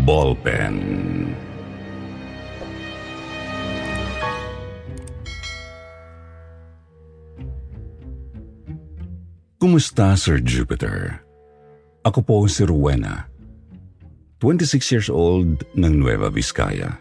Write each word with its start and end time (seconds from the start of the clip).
Ballpen 0.00 0.76
Kumusta, 9.60 10.16
Sir 10.16 10.40
Jupiter? 10.40 11.20
Ako 12.00 12.24
po 12.24 12.48
si 12.48 12.64
Rowena, 12.64 13.28
26 14.40 14.88
years 14.88 15.08
old 15.12 15.68
ng 15.76 15.92
Nueva 16.00 16.32
Vizcaya. 16.32 16.96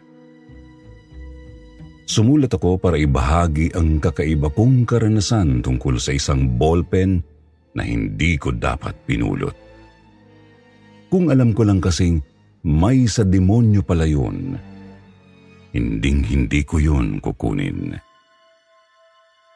Sumulat 2.03 2.51
ako 2.51 2.75
para 2.83 2.99
ibahagi 2.99 3.71
ang 3.79 4.03
kakaiba 4.03 4.51
kong 4.51 4.83
karanasan 4.83 5.63
tungkol 5.63 5.95
sa 6.03 6.11
isang 6.11 6.59
ballpen 6.59 7.23
na 7.71 7.87
hindi 7.87 8.35
ko 8.35 8.51
dapat 8.51 8.91
pinulot. 9.07 9.55
Kung 11.07 11.31
alam 11.31 11.55
ko 11.55 11.63
lang 11.63 11.79
kasing 11.79 12.38
may 12.69 13.09
sa 13.09 13.25
demonyo 13.25 13.81
pala 13.81 14.05
yun, 14.05 14.53
hinding 15.73 16.21
hindi 16.21 16.61
ko 16.61 16.77
yun 16.77 17.17
kukunin. 17.17 17.97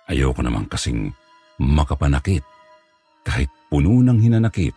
Ayoko 0.09 0.41
naman 0.41 0.65
kasing 0.65 1.13
makapanakit 1.61 2.41
kahit 3.21 3.53
puno 3.69 4.01
ng 4.01 4.17
hinanakit 4.17 4.73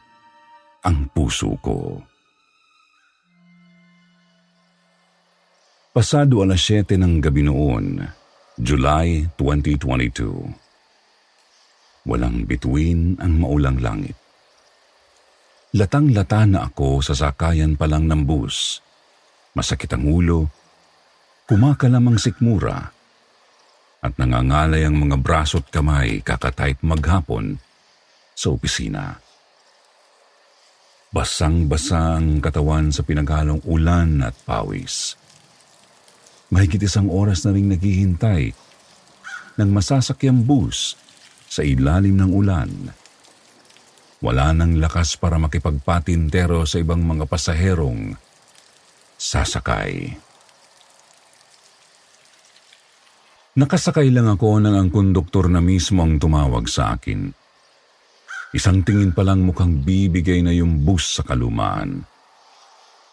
ang 0.84 1.08
puso 1.16 1.56
ko. 1.64 1.96
Pasado 5.96 6.44
alas 6.44 6.60
7 6.60 7.00
ng 7.00 7.24
gabi 7.24 7.40
noon, 7.40 8.04
July 8.60 9.24
2022. 9.40 12.04
Walang 12.04 12.44
bituin 12.44 13.16
ang 13.16 13.40
maulang 13.40 13.80
langit. 13.80 14.25
Latang-lata 15.76 16.48
na 16.48 16.72
ako 16.72 17.04
sa 17.04 17.12
sakayan 17.12 17.76
pa 17.76 17.84
lang 17.84 18.08
ng 18.08 18.24
bus. 18.24 18.80
Masakit 19.52 19.92
ang 19.92 20.08
ulo, 20.08 20.48
kumakalamang 21.44 22.16
sikmura, 22.16 22.96
at 24.00 24.12
nangangalay 24.16 24.88
ang 24.88 24.96
mga 24.96 25.20
braso 25.20 25.60
at 25.60 25.68
kamay 25.68 26.24
kakatype 26.24 26.80
maghapon 26.80 27.60
sa 28.32 28.56
opisina. 28.56 29.20
Basang-basa 31.12 32.24
ang 32.24 32.40
katawan 32.40 32.88
sa 32.88 33.04
pinaghalong 33.04 33.60
ulan 33.68 34.24
at 34.24 34.32
pawis. 34.48 35.12
Mahigit 36.56 36.88
isang 36.88 37.12
oras 37.12 37.44
na 37.44 37.52
rin 37.52 37.68
naghihintay 37.68 38.56
ng 39.60 39.70
masasakyang 39.76 40.40
bus 40.40 40.96
sa 41.52 41.60
ilalim 41.60 42.16
ng 42.16 42.32
ulan. 42.32 42.72
Wala 44.26 44.50
nang 44.50 44.82
lakas 44.82 45.14
para 45.22 45.38
makipagpatintero 45.38 46.66
sa 46.66 46.82
ibang 46.82 46.98
mga 46.98 47.30
pasaherong 47.30 48.18
sasakay. 49.14 50.18
Nakasakay 53.54 54.10
lang 54.10 54.26
ako 54.26 54.58
nang 54.58 54.74
ang 54.74 54.90
konduktor 54.90 55.46
na 55.46 55.62
mismo 55.62 56.02
ang 56.02 56.18
tumawag 56.18 56.66
sa 56.66 56.98
akin. 56.98 57.30
Isang 58.50 58.82
tingin 58.82 59.14
pa 59.14 59.22
lang 59.22 59.46
mukhang 59.46 59.86
bibigay 59.86 60.42
na 60.42 60.50
yung 60.50 60.82
bus 60.82 61.06
sa 61.06 61.22
kalumaan. 61.22 62.02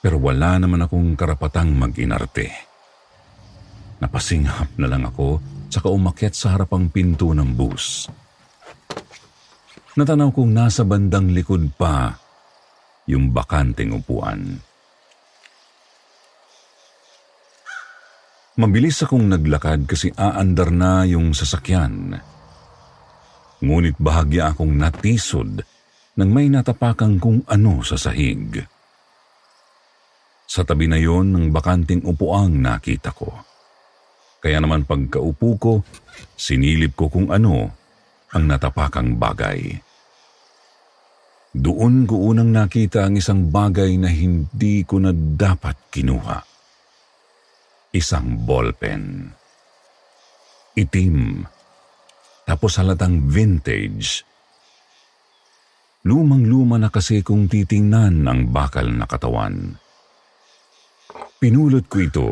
Pero 0.02 0.18
wala 0.18 0.57
naman 0.57 0.81
akong 0.81 1.13
karapatang 1.13 1.78
mag-inarte. 1.78 2.50
Napasinghap 4.02 4.81
na 4.81 4.90
lang 4.90 5.06
ako 5.06 5.38
saka 5.69 5.94
umakyat 5.94 6.34
sa 6.34 6.57
harapang 6.57 6.90
pinto 6.90 7.38
ng 7.38 7.53
bus. 7.53 8.09
Natanaw 9.94 10.34
kong 10.34 10.50
nasa 10.50 10.81
bandang 10.81 11.30
likod 11.30 11.78
pa 11.78 12.18
yung 13.06 13.30
bakanting 13.30 13.94
upuan. 13.94 14.58
Mabilis 18.58 19.06
akong 19.06 19.30
naglakad 19.30 19.86
kasi 19.86 20.09
aandar 20.18 20.74
na 20.74 21.06
yung 21.06 21.38
sasakyan. 21.38 22.18
Ngunit 23.62 24.02
bahagya 24.02 24.50
akong 24.50 24.74
natisod 24.74 25.62
nang 26.18 26.30
may 26.34 26.50
natapakang 26.50 27.22
kung 27.22 27.46
ano 27.46 27.86
sa 27.86 27.94
sahig. 27.94 28.66
Sa 30.50 30.66
tabi 30.66 30.90
na 30.90 30.98
yon 30.98 31.38
ng 31.38 31.46
bakanting 31.53 32.02
upuang 32.02 32.58
nakita 32.58 33.14
ko. 33.14 33.30
Kaya 34.42 34.58
naman 34.58 34.90
pagkaupo 34.90 35.50
ko, 35.62 35.74
sinilip 36.34 36.98
ko 36.98 37.14
kung 37.14 37.30
ano 37.30 37.83
ang 38.34 38.44
natapakang 38.50 39.16
bagay. 39.16 39.78
Doon 41.54 42.10
ko 42.10 42.34
unang 42.34 42.50
nakita 42.50 43.06
ang 43.06 43.14
isang 43.14 43.54
bagay 43.54 43.94
na 44.02 44.10
hindi 44.10 44.82
ko 44.82 44.98
na 44.98 45.14
dapat 45.14 45.78
kinuha. 45.94 46.42
Isang 47.94 48.42
ballpen. 48.42 49.30
Itim 50.74 51.46
tapos 52.44 52.76
halatang 52.80 53.24
vintage. 53.30 54.28
Lumang-luma 56.04 56.76
na 56.76 56.92
kasi 56.92 57.24
kung 57.24 57.48
titingnan 57.48 58.28
ang 58.28 58.52
bakal 58.52 58.92
na 58.92 59.08
katawan. 59.08 59.80
Pinulot 61.40 61.88
ko 61.88 61.98
ito 62.04 62.30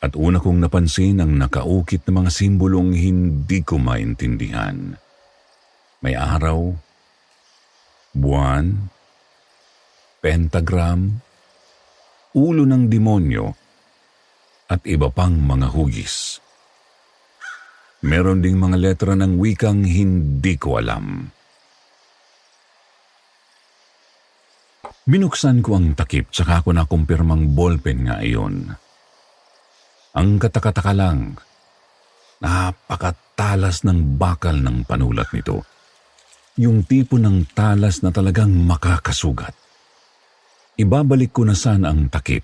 at 0.00 0.16
una 0.16 0.40
kong 0.40 0.64
napansin 0.64 1.20
ang 1.20 1.36
nakaukit 1.36 2.08
na 2.08 2.24
mga 2.24 2.30
simbolong 2.32 2.96
hindi 2.96 3.60
ko 3.60 3.76
maintindihan. 3.76 4.96
May 6.00 6.16
araw, 6.16 6.72
buwan, 8.16 8.88
pentagram, 10.24 11.20
ulo 12.32 12.64
ng 12.64 12.88
demonyo, 12.88 13.52
at 14.72 14.80
iba 14.88 15.12
pang 15.12 15.36
mga 15.36 15.68
hugis. 15.76 16.40
Meron 18.00 18.40
ding 18.40 18.56
mga 18.56 18.80
letra 18.80 19.12
ng 19.12 19.36
wikang 19.36 19.84
hindi 19.84 20.56
ko 20.56 20.80
alam. 20.80 21.28
Binuksan 25.04 25.60
ko 25.60 25.76
ang 25.76 25.92
takip 25.92 26.32
tsaka 26.32 26.64
ako 26.64 26.72
nakumpirmang 26.72 27.52
ballpen 27.52 28.08
nga 28.08 28.24
iyon. 28.24 28.79
Ang 30.16 30.42
katakataka 30.42 30.92
lang, 30.96 31.38
napakatalas 32.42 33.86
ng 33.86 34.18
bakal 34.18 34.58
ng 34.58 34.82
panulat 34.88 35.30
nito. 35.30 35.62
Yung 36.58 36.82
tipo 36.84 37.16
ng 37.16 37.46
talas 37.54 38.02
na 38.02 38.10
talagang 38.10 38.50
makakasugat. 38.50 39.54
Ibabalik 40.76 41.30
ko 41.30 41.46
na 41.46 41.54
sana 41.54 41.92
ang 41.92 42.10
takip 42.10 42.42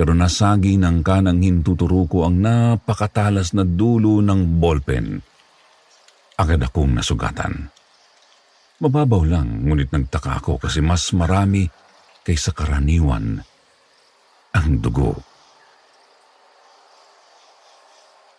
pero 0.00 0.16
nasagi 0.16 0.80
ng 0.80 1.04
kanang 1.04 1.44
hintuturo 1.44 2.08
ko 2.08 2.24
ang 2.24 2.40
napakatalas 2.40 3.52
na 3.52 3.68
dulo 3.68 4.24
ng 4.24 4.56
ballpen. 4.56 5.20
Agad 6.40 6.64
akong 6.64 6.96
nasugatan. 6.96 7.68
Mababaw 8.80 9.22
lang, 9.28 9.68
ngunit 9.68 9.92
nagtaka 9.92 10.40
ako 10.40 10.56
kasi 10.56 10.80
mas 10.80 11.12
marami 11.12 11.68
kaysa 12.24 12.56
karaniwan 12.56 13.44
ang 14.56 14.80
dugo. 14.80 15.20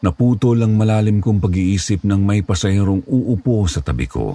Naputo 0.01 0.57
lang 0.57 0.73
malalim 0.77 1.21
kong 1.21 1.37
pag-iisip 1.37 2.01
ng 2.01 2.21
may 2.25 2.41
pasahirong 2.41 3.05
uupo 3.05 3.69
sa 3.69 3.85
tabi 3.85 4.09
ko. 4.09 4.33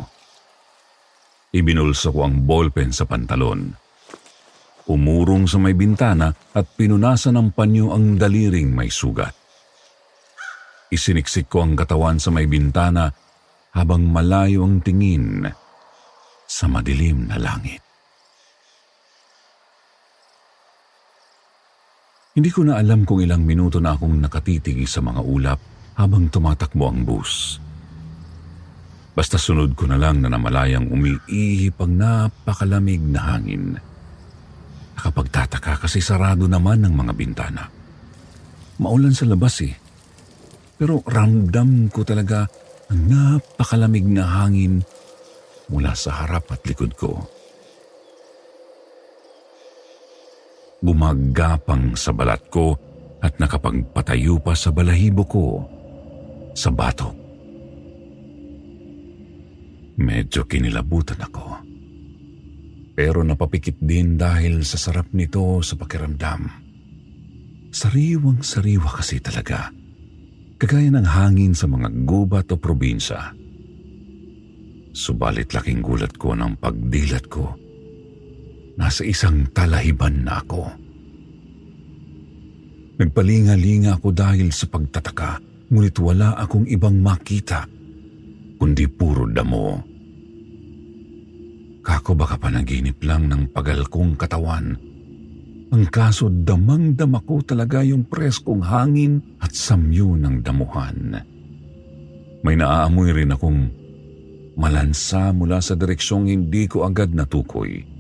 Ibinulsa 1.50 2.14
ko 2.14 2.22
ang 2.22 2.46
ballpen 2.46 2.94
sa 2.94 3.02
pantalon 3.06 3.86
umurong 4.86 5.50
sa 5.50 5.58
may 5.58 5.74
bintana 5.74 6.30
at 6.54 6.66
pinunasan 6.78 7.34
ng 7.34 7.48
panyo 7.52 7.90
ang 7.90 8.14
daliring 8.14 8.70
may 8.70 8.90
sugat. 8.90 9.34
Isiniksik 10.86 11.50
ko 11.50 11.66
ang 11.66 11.74
katawan 11.74 12.22
sa 12.22 12.30
may 12.30 12.46
bintana 12.46 13.10
habang 13.74 14.06
malayo 14.06 14.62
ang 14.62 14.78
tingin 14.80 15.42
sa 16.46 16.70
madilim 16.70 17.26
na 17.26 17.36
langit. 17.42 17.85
Hindi 22.36 22.52
ko 22.52 22.68
na 22.68 22.76
alam 22.76 23.08
kung 23.08 23.24
ilang 23.24 23.48
minuto 23.48 23.80
na 23.80 23.96
akong 23.96 24.20
nakatitig 24.20 24.84
sa 24.84 25.00
mga 25.00 25.24
ulap 25.24 25.56
habang 25.96 26.28
tumatakbo 26.28 26.92
ang 26.92 27.00
bus. 27.00 27.56
Basta 29.16 29.40
sunod 29.40 29.72
ko 29.72 29.88
na 29.88 29.96
lang 29.96 30.20
na 30.20 30.28
namalayang 30.28 30.92
umiihip 30.92 31.80
ang 31.80 31.96
napakalamig 31.96 33.00
na 33.00 33.32
hangin. 33.32 33.80
Nakapagtataka 35.00 35.88
kasi 35.88 36.04
sarado 36.04 36.44
naman 36.44 36.84
ng 36.84 36.92
mga 36.92 37.12
bintana. 37.16 37.64
Maulan 38.84 39.16
sa 39.16 39.24
labas 39.24 39.56
eh. 39.64 39.72
Pero 40.76 41.00
ramdam 41.08 41.88
ko 41.88 42.04
talaga 42.04 42.44
ang 42.92 43.00
napakalamig 43.08 44.04
na 44.04 44.44
hangin 44.44 44.84
mula 45.72 45.96
sa 45.96 46.20
harap 46.20 46.52
at 46.52 46.60
likod 46.68 46.92
ko. 47.00 47.24
Bumagapang 50.84 51.96
sa 51.96 52.12
balat 52.12 52.42
ko 52.52 52.76
at 53.24 53.40
nakapagpatayo 53.40 54.36
pa 54.38 54.52
sa 54.52 54.68
balahibo 54.68 55.24
ko 55.24 55.46
sa 56.52 56.68
batok. 56.72 57.16
Medyo 59.96 60.44
kinilabutan 60.44 61.20
ako. 61.24 61.64
Pero 62.96 63.24
napapikit 63.24 63.76
din 63.80 64.16
dahil 64.16 64.64
sa 64.64 64.76
sarap 64.76 65.12
nito 65.12 65.60
sa 65.64 65.76
pakiramdam. 65.76 66.48
Sariwang 67.72 68.40
sariwa 68.40 68.88
kasi 68.88 69.20
talaga. 69.20 69.68
Kagaya 70.56 70.88
ng 70.88 71.04
hangin 71.04 71.52
sa 71.52 71.68
mga 71.68 71.92
gubat 72.08 72.48
o 72.52 72.56
probinsya. 72.56 73.36
Subalit 74.96 75.52
laking 75.52 75.84
gulat 75.84 76.16
ko 76.16 76.32
ng 76.32 76.56
pagdilat 76.56 77.28
ko. 77.28 77.52
Nasa 78.76 79.02
isang 79.08 79.48
talahiban 79.56 80.28
na 80.28 80.44
ako. 80.44 80.62
Nagpalinga-linga 82.96 84.00
ako 84.00 84.08
dahil 84.12 84.48
sa 84.52 84.68
pagtataka, 84.68 85.40
ngunit 85.68 85.96
wala 86.00 86.36
akong 86.40 86.64
ibang 86.68 86.96
makita, 87.00 87.68
kundi 88.56 88.88
puro 88.88 89.28
damo. 89.28 89.84
Kako 91.84 92.10
baka 92.16 92.40
panaginip 92.40 93.00
lang 93.04 93.28
ng 93.28 93.52
pagal 93.52 93.84
kong 93.92 94.16
katawan. 94.16 94.76
Ang 95.66 95.84
kaso 95.90 96.30
damang-dama 96.30 97.20
ko 97.26 97.42
talaga 97.42 97.82
yung 97.82 98.06
preskong 98.06 98.64
hangin 98.64 99.18
at 99.42 99.52
samyo 99.52 100.16
ng 100.16 100.40
damuhan. 100.40 101.20
May 102.46 102.54
naaamoy 102.54 103.10
rin 103.12 103.34
akong 103.34 103.60
malansa 104.56 105.34
mula 105.36 105.60
sa 105.60 105.76
direksyong 105.76 106.30
hindi 106.30 106.64
ko 106.70 106.86
agad 106.86 107.12
natukoy. 107.12 107.95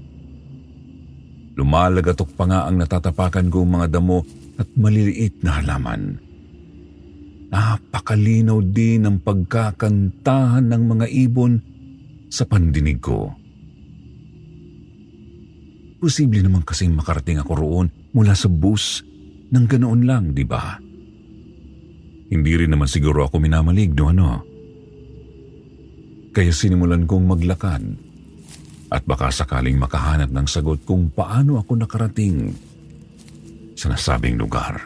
Lumalagatok 1.56 2.36
pa 2.36 2.44
nga 2.44 2.60
ang 2.68 2.76
natatapakan 2.76 3.48
kong 3.48 3.80
mga 3.80 3.96
damo 3.96 4.20
at 4.60 4.68
maliliit 4.76 5.40
na 5.40 5.56
halaman. 5.56 6.20
Napakalinaw 7.48 8.60
din 8.60 9.08
ang 9.08 9.16
pagkakantahan 9.24 10.68
ng 10.68 10.82
mga 10.84 11.06
ibon 11.08 11.56
sa 12.28 12.44
pandinig 12.44 13.00
ko. 13.00 13.32
Posible 15.96 16.44
naman 16.44 16.60
kasing 16.60 16.92
makarating 16.92 17.40
ako 17.40 17.52
roon 17.56 17.88
mula 18.12 18.36
sa 18.36 18.52
bus 18.52 19.00
ng 19.48 19.64
ganoon 19.64 20.04
lang, 20.04 20.36
di 20.36 20.44
ba? 20.44 20.76
Hindi 22.28 22.52
rin 22.52 22.76
naman 22.76 22.90
siguro 22.90 23.24
ako 23.24 23.40
minamaligno, 23.40 24.12
ano? 24.12 24.44
Kaya 26.36 26.52
sinimulan 26.52 27.08
kong 27.08 27.24
maglakad 27.24 28.05
at 28.90 29.02
baka 29.02 29.34
sakaling 29.34 29.78
makahanap 29.78 30.30
ng 30.30 30.46
sagot 30.46 30.82
kung 30.86 31.10
paano 31.10 31.58
ako 31.58 31.82
nakarating 31.82 32.54
sa 33.74 33.90
nasabing 33.90 34.38
lugar. 34.38 34.78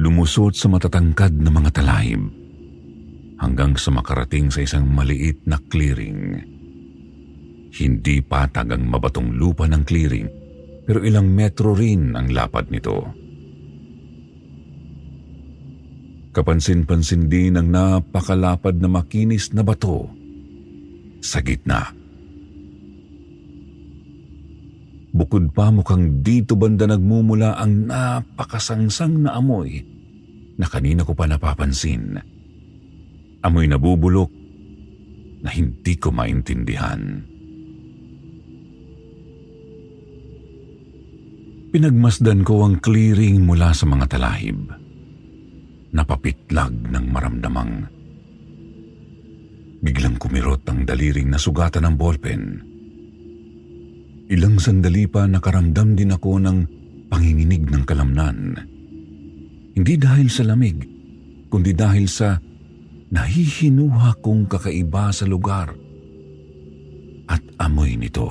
Lumusot 0.00 0.58
sa 0.58 0.66
matatangkad 0.66 1.36
na 1.38 1.50
mga 1.52 1.70
talahib 1.78 2.22
hanggang 3.38 3.78
sa 3.78 3.94
makarating 3.94 4.50
sa 4.50 4.64
isang 4.64 4.88
maliit 4.90 5.38
na 5.46 5.60
clearing. 5.70 6.42
Hindi 7.72 8.18
patag 8.24 8.74
ang 8.74 8.88
mabatong 8.90 9.38
lupa 9.38 9.68
ng 9.70 9.82
clearing 9.86 10.28
pero 10.82 11.06
ilang 11.06 11.30
metro 11.30 11.76
rin 11.76 12.18
ang 12.18 12.34
lapad 12.34 12.72
nito. 12.74 13.21
Kapansin-pansin 16.32 17.28
din 17.28 17.60
ang 17.60 17.68
napakalapad 17.68 18.80
na 18.80 18.88
makinis 18.88 19.52
na 19.52 19.60
bato 19.60 20.08
sa 21.20 21.44
gitna. 21.44 21.92
Bukod 25.12 25.52
pa 25.52 25.68
mukhang 25.68 26.24
dito 26.24 26.56
banda 26.56 26.88
nagmumula 26.88 27.60
ang 27.60 27.84
napakasangsang 27.84 29.28
na 29.28 29.36
amoy 29.36 29.84
na 30.56 30.64
kanina 30.64 31.04
ko 31.04 31.12
pa 31.12 31.28
napapansin. 31.28 32.16
Amoy 33.44 33.68
na 33.68 33.76
bubulok 33.76 34.32
na 35.44 35.52
hindi 35.52 36.00
ko 36.00 36.08
maintindihan. 36.16 37.28
Pinagmasdan 41.76 42.40
ko 42.40 42.64
ang 42.64 42.80
clearing 42.80 43.44
mula 43.44 43.76
sa 43.76 43.84
mga 43.84 44.16
talahib 44.16 44.81
napapitlag 45.92 46.72
ng 46.72 47.04
maramdamang. 47.12 47.72
Biglang 49.82 50.16
kumirot 50.16 50.64
ang 50.70 50.88
daliring 50.88 51.28
na 51.28 51.36
sugatan 51.36 51.84
ng 51.84 51.94
ballpen. 52.00 52.42
Ilang 54.32 54.56
sandali 54.56 55.04
pa 55.04 55.28
nakaramdam 55.28 55.92
din 55.92 56.14
ako 56.16 56.40
ng 56.40 56.58
panginginig 57.12 57.68
ng 57.68 57.84
kalamnan. 57.84 58.56
Hindi 59.76 59.94
dahil 60.00 60.28
sa 60.32 60.48
lamig, 60.48 60.80
kundi 61.52 61.76
dahil 61.76 62.08
sa 62.08 62.40
nahihinuha 63.12 64.24
kong 64.24 64.48
kakaiba 64.48 65.12
sa 65.12 65.28
lugar 65.28 65.76
at 67.28 67.42
amoy 67.60 68.00
nito. 68.00 68.28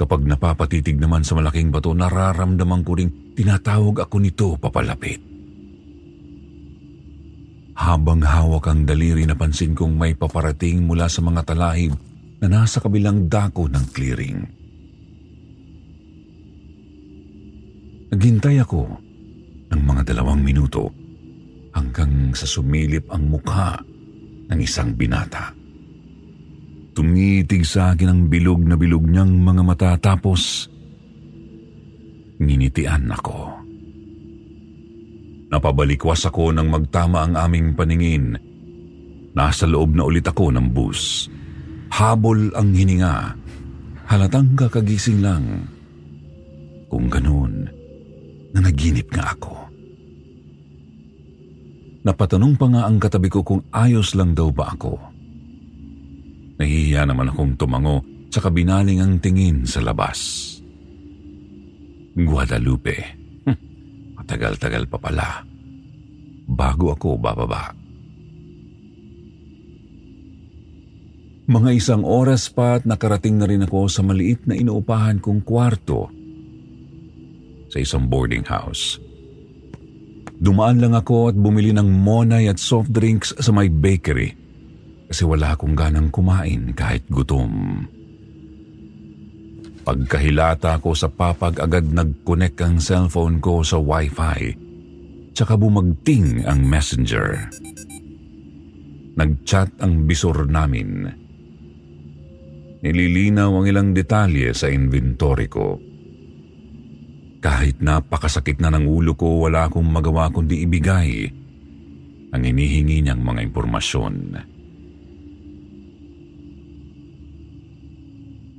Kapag 0.00 0.24
napapatitig 0.24 0.96
naman 0.96 1.22
sa 1.22 1.36
malaking 1.36 1.68
bato, 1.68 1.92
nararamdaman 1.92 2.82
ko 2.82 2.96
ring 2.96 3.12
tinatawag 3.40 4.04
ako 4.04 4.16
nito 4.20 4.52
papalapit. 4.60 5.16
Habang 7.80 8.20
hawak 8.20 8.68
ang 8.68 8.84
daliri, 8.84 9.24
napansin 9.24 9.72
kong 9.72 9.96
may 9.96 10.12
paparating 10.12 10.84
mula 10.84 11.08
sa 11.08 11.24
mga 11.24 11.48
talahib 11.48 11.96
na 12.44 12.52
nasa 12.52 12.84
kabilang 12.84 13.32
dako 13.32 13.72
ng 13.72 13.84
clearing. 13.96 14.38
Naghintay 18.12 18.60
ako 18.60 18.84
ng 19.72 19.80
mga 19.88 20.12
dalawang 20.12 20.44
minuto 20.44 20.92
hanggang 21.72 22.36
sa 22.36 22.44
sumilip 22.44 23.08
ang 23.08 23.32
mukha 23.32 23.80
ng 24.52 24.58
isang 24.60 24.92
binata. 24.92 25.56
Tumitig 26.92 27.64
sa 27.64 27.96
akin 27.96 28.12
ang 28.12 28.20
bilog 28.28 28.60
na 28.60 28.76
bilog 28.76 29.08
niyang 29.08 29.32
mga 29.40 29.62
mata 29.64 29.90
tapos 29.96 30.68
nginitian 32.40 33.12
ako. 33.12 33.60
Napabalikwas 35.50 36.24
ako 36.24 36.54
nang 36.54 36.70
magtama 36.70 37.26
ang 37.26 37.34
aming 37.36 37.74
paningin. 37.74 38.38
Nasa 39.34 39.66
loob 39.66 39.94
na 39.94 40.06
ulit 40.06 40.24
ako 40.24 40.54
ng 40.54 40.66
bus. 40.70 41.26
Habol 41.90 42.54
ang 42.54 42.70
hininga. 42.70 43.34
Halatang 44.06 44.54
kakagising 44.54 45.22
lang. 45.22 45.66
Kung 46.90 47.06
ganun, 47.10 47.66
nanaginip 48.54 49.10
nga 49.10 49.34
ako. 49.34 49.54
Napatanong 52.00 52.54
pa 52.56 52.66
nga 52.70 52.82
ang 52.88 52.96
katabi 52.96 53.28
ko 53.28 53.44
kung 53.44 53.62
ayos 53.74 54.16
lang 54.16 54.32
daw 54.32 54.48
ba 54.54 54.72
ako. 54.72 54.96
Nahihiya 56.62 57.04
naman 57.04 57.30
akong 57.30 57.58
tumango 57.58 58.02
sa 58.30 58.38
kabinaling 58.38 59.02
ang 59.02 59.18
tingin 59.18 59.66
sa 59.66 59.82
labas. 59.82 60.59
Guadalupe. 62.14 62.96
Matagal-tagal 64.18 64.86
pa 64.90 64.98
pala. 64.98 65.28
Bago 66.50 66.90
ako 66.90 67.18
bababa. 67.18 67.70
Mga 71.50 71.70
isang 71.74 72.06
oras 72.06 72.46
pa 72.46 72.78
at 72.78 72.86
nakarating 72.86 73.34
na 73.34 73.46
rin 73.50 73.66
ako 73.66 73.90
sa 73.90 74.06
maliit 74.06 74.46
na 74.46 74.54
inuupahan 74.54 75.18
kong 75.18 75.42
kwarto 75.42 76.06
sa 77.66 77.78
isang 77.82 78.06
boarding 78.06 78.46
house. 78.46 79.02
Dumaan 80.40 80.78
lang 80.78 80.94
ako 80.94 81.34
at 81.34 81.36
bumili 81.36 81.74
ng 81.74 81.90
monay 81.90 82.46
at 82.46 82.62
soft 82.62 82.94
drinks 82.94 83.34
sa 83.34 83.50
may 83.50 83.66
bakery 83.66 84.30
kasi 85.10 85.26
wala 85.26 85.58
akong 85.58 85.74
ganang 85.74 86.06
kumain 86.14 86.70
kahit 86.70 87.02
gutom. 87.10 87.82
Pagkahilata 89.80 90.76
ko 90.84 90.92
sa 90.92 91.08
papag 91.08 91.56
agad 91.56 91.88
nag-connect 91.88 92.60
ang 92.60 92.76
cellphone 92.76 93.40
ko 93.40 93.64
sa 93.64 93.80
wifi 93.80 94.52
tsaka 95.32 95.56
bumagting 95.56 96.44
ang 96.44 96.60
messenger. 96.68 97.48
Nag-chat 99.16 99.72
ang 99.80 100.04
bisor 100.04 100.44
namin. 100.48 101.08
nililinaw 102.80 103.60
ang 103.60 103.66
ilang 103.68 103.92
detalye 103.92 104.56
sa 104.56 104.72
inventory 104.72 105.52
ko. 105.52 105.76
Kahit 107.40 107.80
napakasakit 107.80 108.60
na 108.60 108.72
ng 108.72 108.88
ulo 108.88 109.12
ko, 109.16 109.48
wala 109.48 109.68
akong 109.68 109.84
magawa 109.84 110.32
kundi 110.32 110.64
ibigay 110.64 111.28
ang 112.32 112.42
inihingi 112.44 113.04
niyang 113.04 113.20
mga 113.20 113.40
impormasyon. 113.52 114.14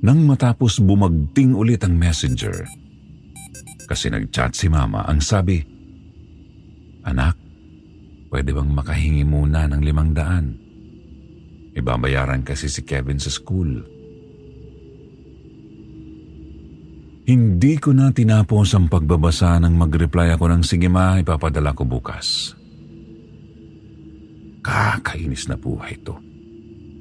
Nang 0.02 0.26
matapos 0.26 0.82
bumagting 0.82 1.54
ulit 1.54 1.86
ang 1.86 1.94
messenger, 1.94 2.66
kasi 3.86 4.10
nag-chat 4.10 4.50
si 4.50 4.66
mama, 4.66 5.06
ang 5.06 5.22
sabi, 5.22 5.62
Anak, 7.06 7.38
pwede 8.30 8.50
bang 8.50 8.70
makahingi 8.70 9.22
muna 9.22 9.70
ng 9.70 9.78
limang 9.78 10.10
daan? 10.10 10.58
Ibabayaran 11.78 12.42
kasi 12.42 12.66
si 12.66 12.82
Kevin 12.82 13.22
sa 13.22 13.30
school. 13.30 13.78
Hindi 17.22 17.78
ko 17.78 17.94
na 17.94 18.10
tinapos 18.10 18.74
ang 18.74 18.90
pagbabasa 18.90 19.54
nang 19.62 19.78
mag-reply 19.78 20.34
ako 20.34 20.50
ng 20.50 20.62
sige 20.66 20.90
ma, 20.90 21.22
ipapadala 21.22 21.70
ko 21.78 21.86
bukas. 21.86 22.58
Kakainis 24.66 25.46
na 25.46 25.54
buhay 25.54 25.94
to. 26.02 26.18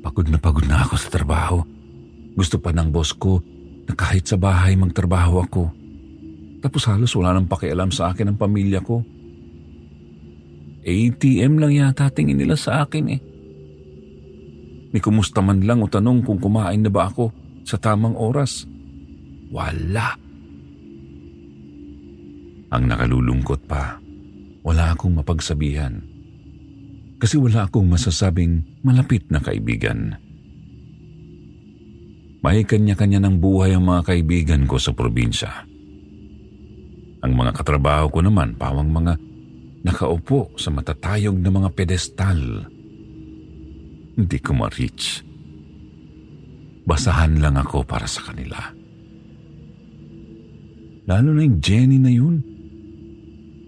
Pagod 0.06 0.30
na 0.30 0.38
pagod 0.38 0.66
na 0.70 0.86
ako 0.86 0.96
sa 1.02 1.10
trabaho. 1.10 1.81
Gusto 2.36 2.58
pa 2.58 2.72
ng 2.72 2.90
boss 2.90 3.12
ko 3.16 3.44
na 3.88 3.94
kahit 3.94 4.28
sa 4.28 4.40
bahay 4.40 4.80
magtrabaho 4.80 5.44
ako. 5.44 5.64
Tapos 6.62 6.86
halos 6.88 7.12
wala 7.18 7.36
nang 7.36 7.50
pakialam 7.50 7.90
sa 7.90 8.14
akin 8.14 8.32
ang 8.32 8.38
pamilya 8.38 8.80
ko. 8.86 9.02
ATM 10.82 11.62
lang 11.62 11.74
yata 11.74 12.10
tingin 12.10 12.38
nila 12.38 12.56
sa 12.58 12.86
akin 12.86 13.06
eh. 13.12 13.22
Ni 14.92 15.00
kumusta 15.00 15.40
man 15.40 15.64
lang 15.64 15.80
o 15.82 15.88
tanong 15.88 16.26
kung 16.26 16.38
kumain 16.38 16.84
na 16.84 16.92
ba 16.92 17.08
ako 17.08 17.32
sa 17.64 17.80
tamang 17.80 18.18
oras. 18.18 18.68
Wala. 19.52 20.16
Ang 22.72 22.84
nakalulungkot 22.88 23.68
pa, 23.68 24.00
wala 24.64 24.96
akong 24.96 25.20
mapagsabihan. 25.20 26.00
Kasi 27.20 27.36
wala 27.38 27.68
akong 27.68 27.86
masasabing 27.86 28.82
malapit 28.82 29.28
na 29.28 29.44
kaibigan. 29.44 30.16
May 32.42 32.66
kanya-kanya 32.66 33.22
ng 33.22 33.38
buhay 33.38 33.78
ang 33.78 33.86
mga 33.86 34.02
kaibigan 34.02 34.66
ko 34.66 34.82
sa 34.82 34.90
probinsya. 34.98 35.66
Ang 37.22 37.38
mga 37.38 37.54
katrabaho 37.54 38.10
ko 38.10 38.20
naman 38.26 38.58
pawang 38.58 38.90
mga 38.90 39.14
nakaupo 39.86 40.50
sa 40.58 40.74
matatayog 40.74 41.38
na 41.38 41.54
mga 41.54 41.70
pedestal. 41.78 42.66
Hindi 44.18 44.38
ko 44.42 44.58
ma-reach. 44.58 45.22
Basahan 46.82 47.38
lang 47.38 47.62
ako 47.62 47.86
para 47.86 48.10
sa 48.10 48.26
kanila. 48.26 48.58
Lalo 51.06 51.30
na 51.34 51.46
yung 51.46 51.62
Jenny 51.62 52.02
na 52.02 52.10
yun. 52.10 52.42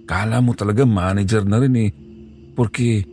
Kala 0.10 0.42
mo 0.42 0.58
talaga 0.58 0.82
manager 0.82 1.46
na 1.46 1.62
rin 1.62 1.76
eh. 1.78 1.92
Porque 2.58 3.06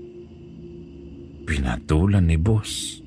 pinatulan 1.44 2.24
ni 2.24 2.36
boss. 2.40 2.99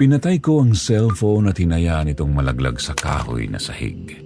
Pinatay 0.00 0.40
ko 0.40 0.64
ang 0.64 0.72
cellphone 0.72 1.52
at 1.52 1.60
hinayaan 1.60 2.16
itong 2.16 2.32
malaglag 2.32 2.80
sa 2.80 2.96
kahoy 2.96 3.44
na 3.52 3.60
sahig. 3.60 4.16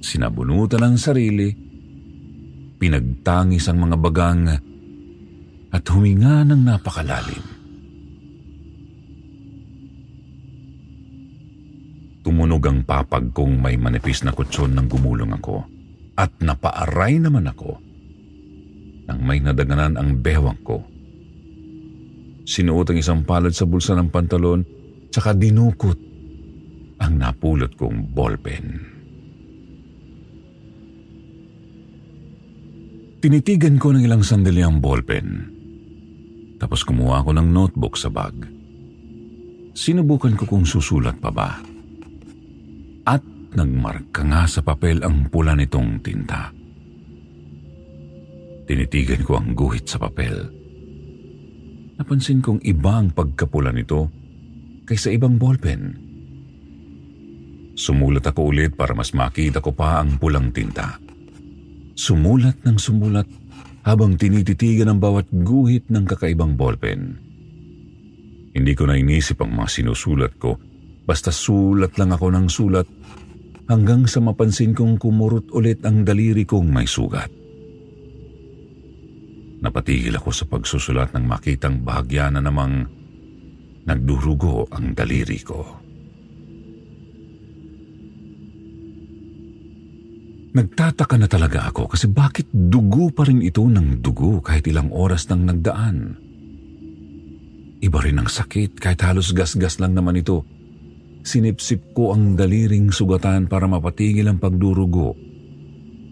Sinabunutan 0.00 0.80
ang 0.80 0.96
sarili, 0.96 1.52
pinagtangis 2.80 3.68
ang 3.68 3.84
mga 3.84 3.96
bagang 4.00 4.48
at 5.68 5.84
huminga 5.92 6.48
ng 6.48 6.64
napakalalim. 6.64 7.44
Tumunog 12.24 12.64
ang 12.64 12.80
papag 12.88 13.36
kong 13.36 13.60
may 13.60 13.76
manipis 13.76 14.24
na 14.24 14.32
kutsyon 14.32 14.80
nang 14.80 14.88
gumulong 14.88 15.36
ako 15.36 15.60
at 16.16 16.32
napaaray 16.40 17.20
naman 17.20 17.52
ako 17.52 17.76
nang 19.12 19.20
may 19.28 19.44
nadaganan 19.44 20.00
ang 20.00 20.24
bewang 20.24 20.56
ko. 20.64 20.89
Sinuot 22.50 22.90
ang 22.90 22.98
isang 22.98 23.22
palad 23.22 23.54
sa 23.54 23.62
bulsa 23.62 23.94
ng 23.94 24.10
pantalon 24.10 24.66
tsaka 25.06 25.38
dinukot 25.38 25.94
ang 26.98 27.14
napulot 27.14 27.70
kong 27.78 28.10
ballpen. 28.10 28.66
Tinitigan 33.22 33.78
ko 33.78 33.94
ng 33.94 34.02
ilang 34.02 34.26
sandali 34.26 34.66
ang 34.66 34.82
ballpen. 34.82 35.46
Tapos 36.58 36.82
kumuha 36.82 37.22
ako 37.22 37.38
ng 37.38 37.48
notebook 37.54 37.94
sa 37.94 38.10
bag. 38.10 38.34
Sinubukan 39.70 40.34
ko 40.34 40.50
kung 40.50 40.66
susulat 40.66 41.22
pa 41.22 41.30
ba. 41.30 41.62
At 43.06 43.22
nagmarka 43.54 44.26
nga 44.26 44.50
sa 44.50 44.66
papel 44.66 45.06
ang 45.06 45.30
pula 45.30 45.54
nitong 45.54 46.02
tinta. 46.02 46.50
Tinitigan 48.66 49.22
ko 49.22 49.38
ang 49.38 49.54
guhit 49.54 49.86
sa 49.86 50.02
papel. 50.02 50.59
Napansin 52.00 52.40
kong 52.40 52.64
iba 52.64 52.96
ang 52.96 53.12
pagkapula 53.12 53.70
nito 53.76 54.08
kaysa 54.88 55.12
ibang 55.12 55.36
ballpen. 55.36 56.08
Sumulat 57.76 58.24
ako 58.24 58.50
ulit 58.50 58.72
para 58.72 58.96
mas 58.96 59.12
makita 59.12 59.60
ko 59.60 59.76
pa 59.76 60.00
ang 60.00 60.16
pulang 60.16 60.48
tinta. 60.48 60.96
Sumulat 61.94 62.56
ng 62.64 62.80
sumulat 62.80 63.28
habang 63.84 64.16
tinititigan 64.16 64.88
ang 64.88 64.98
bawat 65.00 65.28
guhit 65.28 65.92
ng 65.92 66.08
kakaibang 66.08 66.56
ballpen. 66.56 67.20
Hindi 68.56 68.72
ko 68.72 68.88
na 68.88 68.96
inisip 68.96 69.44
ang 69.44 69.52
mga 69.52 69.68
sinusulat 69.68 70.34
ko 70.40 70.56
Basta 71.10 71.34
sulat 71.34 71.98
lang 71.98 72.14
ako 72.14 72.26
ng 72.30 72.46
sulat 72.46 72.86
hanggang 73.66 74.06
sa 74.06 74.22
mapansin 74.22 74.70
kong 74.70 74.94
kumurot 74.94 75.50
ulit 75.50 75.82
ang 75.82 76.06
daliri 76.06 76.46
kong 76.46 76.70
may 76.70 76.86
sugat. 76.86 77.39
Napatigil 79.60 80.16
ako 80.16 80.30
sa 80.32 80.44
pagsusulat 80.48 81.12
nang 81.12 81.28
makitang 81.28 81.84
bahagya 81.84 82.32
na 82.32 82.40
namang 82.40 82.88
nagdurugo 83.84 84.68
ang 84.72 84.96
daliri 84.96 85.40
ko. 85.44 85.60
Nagtataka 90.50 91.14
na 91.14 91.30
talaga 91.30 91.70
ako 91.70 91.94
kasi 91.94 92.10
bakit 92.10 92.50
dugo 92.50 93.14
pa 93.14 93.22
rin 93.22 93.38
ito 93.38 93.62
ng 93.62 94.02
dugo 94.02 94.42
kahit 94.42 94.66
ilang 94.66 94.90
oras 94.90 95.30
nang 95.30 95.46
nagdaan. 95.46 96.18
Iba 97.80 97.98
rin 98.02 98.18
ang 98.18 98.26
sakit 98.26 98.82
kahit 98.82 99.00
halos 99.06 99.30
gasgas 99.30 99.78
lang 99.78 99.94
naman 99.94 100.18
ito 100.18 100.42
Sinipsip 101.20 101.92
ko 101.92 102.16
ang 102.16 102.32
daliring 102.32 102.88
sugatan 102.88 103.44
para 103.44 103.68
mapatigil 103.68 104.24
ang 104.32 104.40
pagdurugo 104.40 105.12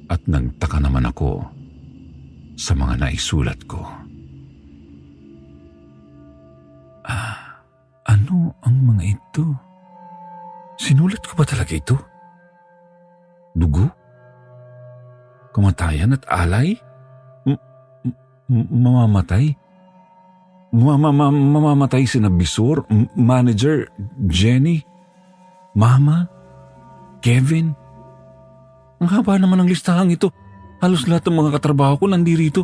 at 0.09 0.21
nagtaka 0.29 0.85
naman 0.85 1.09
ako 1.09 1.49
sa 2.59 2.75
mga 2.75 2.99
naisulat 2.99 3.63
ko. 3.71 3.87
Ah, 7.07 7.63
ano 8.11 8.59
ang 8.67 8.77
mga 8.83 9.05
ito? 9.15 9.47
Sinulat 10.75 11.23
ko 11.23 11.39
ba 11.39 11.47
talaga 11.47 11.73
ito? 11.73 11.97
Dugo? 13.55 13.87
Kamatayan 15.55 16.19
at 16.19 16.27
alay? 16.27 16.75
M- 17.47 17.63
m- 18.51 18.71
mamamatay? 18.75 19.55
Mamamatay 20.69 22.05
si 22.05 22.21
Nabisor, 22.21 22.85
manager, 23.17 23.89
Jenny? 24.29 24.85
Mama? 25.73 26.29
Kevin? 27.25 27.73
Ang 28.99 29.09
haba 29.09 29.41
naman 29.41 29.65
ng 29.65 29.71
listahan 29.71 30.13
ito. 30.13 30.29
Halos 30.79 31.11
lahat 31.11 31.27
ng 31.27 31.37
mga 31.43 31.51
katrabaho 31.59 31.99
ko 31.99 32.07
nandirito. 32.07 32.63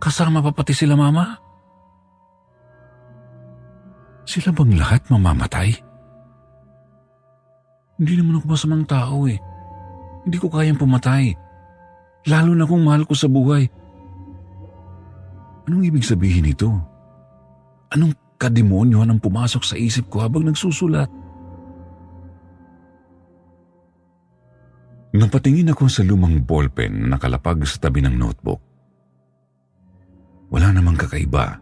Kasama 0.00 0.40
pa 0.40 0.50
pati 0.50 0.72
sila 0.72 0.96
mama. 0.96 1.36
Sila 4.24 4.50
bang 4.50 4.72
lahat 4.80 5.06
mamamatay? 5.12 5.70
Hindi 8.00 8.12
naman 8.18 8.40
ako 8.40 8.46
masamang 8.48 8.86
tao 8.88 9.28
eh. 9.28 9.38
Hindi 10.24 10.36
ko 10.40 10.48
kayang 10.48 10.80
pumatay. 10.80 11.36
Lalo 12.26 12.56
na 12.56 12.66
kung 12.66 12.82
mahal 12.82 13.04
ko 13.04 13.14
sa 13.14 13.28
buhay. 13.28 13.68
Anong 15.68 15.86
ibig 15.86 16.06
sabihin 16.06 16.48
nito? 16.48 16.70
Anong 17.92 18.16
kademonyo 18.40 19.04
ang 19.04 19.22
pumasok 19.22 19.62
sa 19.62 19.76
isip 19.78 20.10
ko 20.10 20.24
habang 20.24 20.48
nagsusulat? 20.48 21.21
Napatingin 25.12 25.68
ako 25.68 25.92
sa 25.92 26.00
lumang 26.00 26.40
ballpen 26.40 27.04
na 27.04 27.20
nakalapag 27.20 27.60
sa 27.68 27.76
tabi 27.76 28.00
ng 28.00 28.16
notebook. 28.16 28.60
Wala 30.48 30.72
namang 30.72 30.96
kakaiba, 30.96 31.60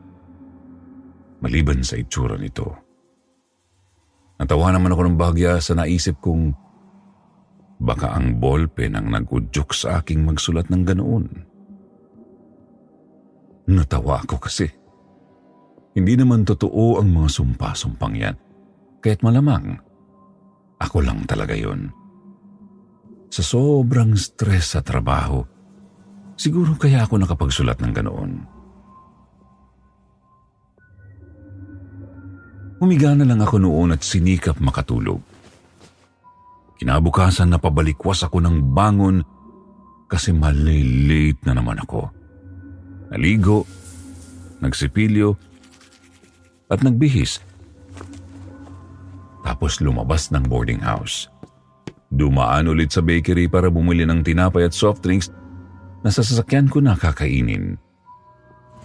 maliban 1.42 1.82
sa 1.82 1.98
itsura 1.98 2.38
nito. 2.38 2.70
Natawa 4.38 4.70
naman 4.70 4.94
ako 4.94 5.02
ng 5.02 5.18
bahagya 5.18 5.58
sa 5.58 5.74
naisip 5.74 6.22
kong 6.22 6.54
baka 7.82 8.14
ang 8.14 8.38
ballpen 8.38 8.94
ang 8.94 9.10
nagudyok 9.10 9.74
sa 9.74 9.98
aking 9.98 10.22
magsulat 10.22 10.70
ng 10.70 10.82
ganoon. 10.86 11.26
Natawa 13.66 14.22
ako 14.22 14.46
kasi 14.46 14.66
Hindi 15.90 16.14
naman 16.14 16.46
totoo 16.46 17.02
ang 17.02 17.10
mga 17.10 17.28
sumpa-sumpang 17.34 18.14
yan. 18.14 18.36
Kaya't 19.02 19.26
malamang, 19.26 19.74
ako 20.78 21.02
lang 21.02 21.26
talaga 21.26 21.50
yun. 21.50 21.90
Sa 23.30 23.46
sobrang 23.46 24.18
stress 24.18 24.74
sa 24.74 24.82
trabaho, 24.82 25.46
siguro 26.34 26.74
kaya 26.74 27.06
ako 27.06 27.14
nakapagsulat 27.22 27.78
ng 27.78 27.92
ganoon. 27.94 28.32
Humiga 32.82 33.14
na 33.14 33.22
lang 33.22 33.38
ako 33.38 33.62
noon 33.62 33.94
at 33.94 34.02
sinikap 34.02 34.58
makatulog. 34.58 35.22
Kinabukasan 36.80 37.52
na 37.52 37.60
pabalikwas 37.60 38.26
ako 38.26 38.42
ng 38.42 38.74
bangon 38.74 39.22
kasi 40.10 40.34
malilate 40.34 41.38
na 41.46 41.54
naman 41.54 41.78
ako. 41.78 42.10
Naligo, 43.14 43.62
nagsipilyo, 44.58 45.38
at 46.66 46.82
nagbihis. 46.82 47.38
Tapos 49.46 49.78
lumabas 49.78 50.34
ng 50.34 50.46
boarding 50.46 50.82
house. 50.82 51.30
Dumaan 52.10 52.66
ulit 52.66 52.90
sa 52.90 53.00
bakery 53.00 53.46
para 53.46 53.70
bumili 53.70 54.02
ng 54.02 54.26
tinapay 54.26 54.66
at 54.66 54.74
soft 54.74 55.06
drinks 55.06 55.30
na 56.02 56.10
sa 56.10 56.26
sasakyan 56.26 56.66
ko 56.66 56.82
na 56.82 56.98
kakainin. 56.98 57.78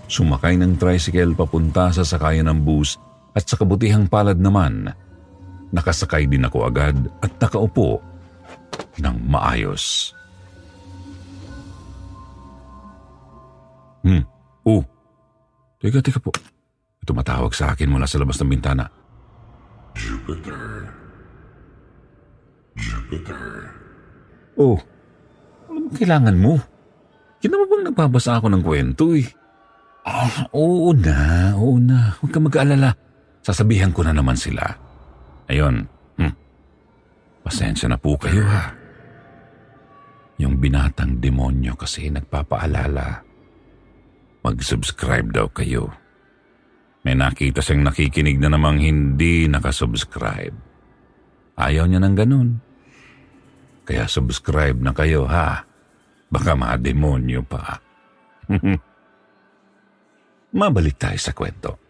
Sumakay 0.06 0.62
ng 0.62 0.78
tricycle 0.78 1.34
papunta 1.34 1.90
sa 1.90 2.06
sakayan 2.06 2.46
ng 2.54 2.62
bus 2.62 3.02
at 3.34 3.50
sa 3.50 3.58
kabutihang 3.58 4.06
palad 4.06 4.38
naman, 4.38 4.94
nakasakay 5.74 6.30
din 6.30 6.46
ako 6.46 6.70
agad 6.70 6.96
at 7.26 7.34
nakaupo 7.42 7.98
ng 9.02 9.16
maayos. 9.26 10.14
Hmm, 14.06 14.22
oh, 14.70 14.86
teka, 15.82 16.06
teka 16.06 16.22
po. 16.22 16.30
Tumatawag 17.06 17.58
sa 17.58 17.74
akin 17.74 17.90
mula 17.90 18.06
sa 18.06 18.22
labas 18.22 18.38
ng 18.38 18.50
bintana. 18.54 18.86
Jupiter. 19.98 21.05
Jupiter. 22.76 23.72
Oh, 24.60 24.80
ano 25.68 25.88
bang 25.88 25.96
kailangan 25.96 26.38
mo? 26.38 26.60
Kina 27.40 27.56
mo 27.60 27.66
bang 27.68 27.92
nagbabasa 27.92 28.40
ako 28.40 28.52
ng 28.52 28.64
kwento 28.64 29.16
eh? 29.16 29.28
Ah, 30.06 30.46
oo 30.54 30.94
na, 30.94 31.52
oo 31.58 31.82
na. 31.82 32.14
Huwag 32.22 32.32
ka 32.32 32.40
mag-aalala. 32.40 32.94
Sasabihan 33.42 33.90
ko 33.90 34.06
na 34.06 34.14
naman 34.14 34.38
sila. 34.38 34.62
Ayun, 35.50 35.86
hmm. 36.18 36.34
pasensya 37.42 37.90
na 37.90 37.98
po 37.98 38.18
kayo 38.18 38.46
ha. 38.46 38.74
Yung 40.42 40.60
binatang 40.60 41.22
demonyo 41.24 41.74
kasi 41.80 42.12
nagpapaalala. 42.12 43.24
Mag-subscribe 44.46 45.32
daw 45.32 45.48
kayo. 45.50 45.90
May 47.06 47.14
nakita 47.14 47.62
siyang 47.62 47.86
nakikinig 47.86 48.42
na 48.42 48.50
namang 48.50 48.82
hindi 48.82 49.46
nakasubscribe. 49.46 50.54
Ayaw 51.56 51.86
niya 51.88 52.02
ng 52.02 52.16
ganun. 52.18 52.65
Kaya 53.86 54.10
subscribe 54.10 54.82
na 54.82 54.92
kayo 54.92 55.30
ha. 55.30 55.62
Baka 56.28 56.58
ma-demonyo 56.58 57.46
pa. 57.46 57.78
Mabalik 60.60 60.98
tayo 60.98 61.20
sa 61.22 61.32
kwento. 61.38 61.86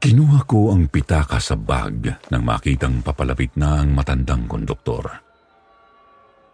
Kinuha 0.00 0.48
ko 0.48 0.72
ang 0.72 0.88
pitaka 0.88 1.36
sa 1.36 1.60
bag 1.60 2.08
nang 2.32 2.40
makitang 2.40 3.04
papalapit 3.04 3.52
na 3.60 3.84
ang 3.84 3.92
matandang 3.92 4.48
konduktor. 4.48 5.04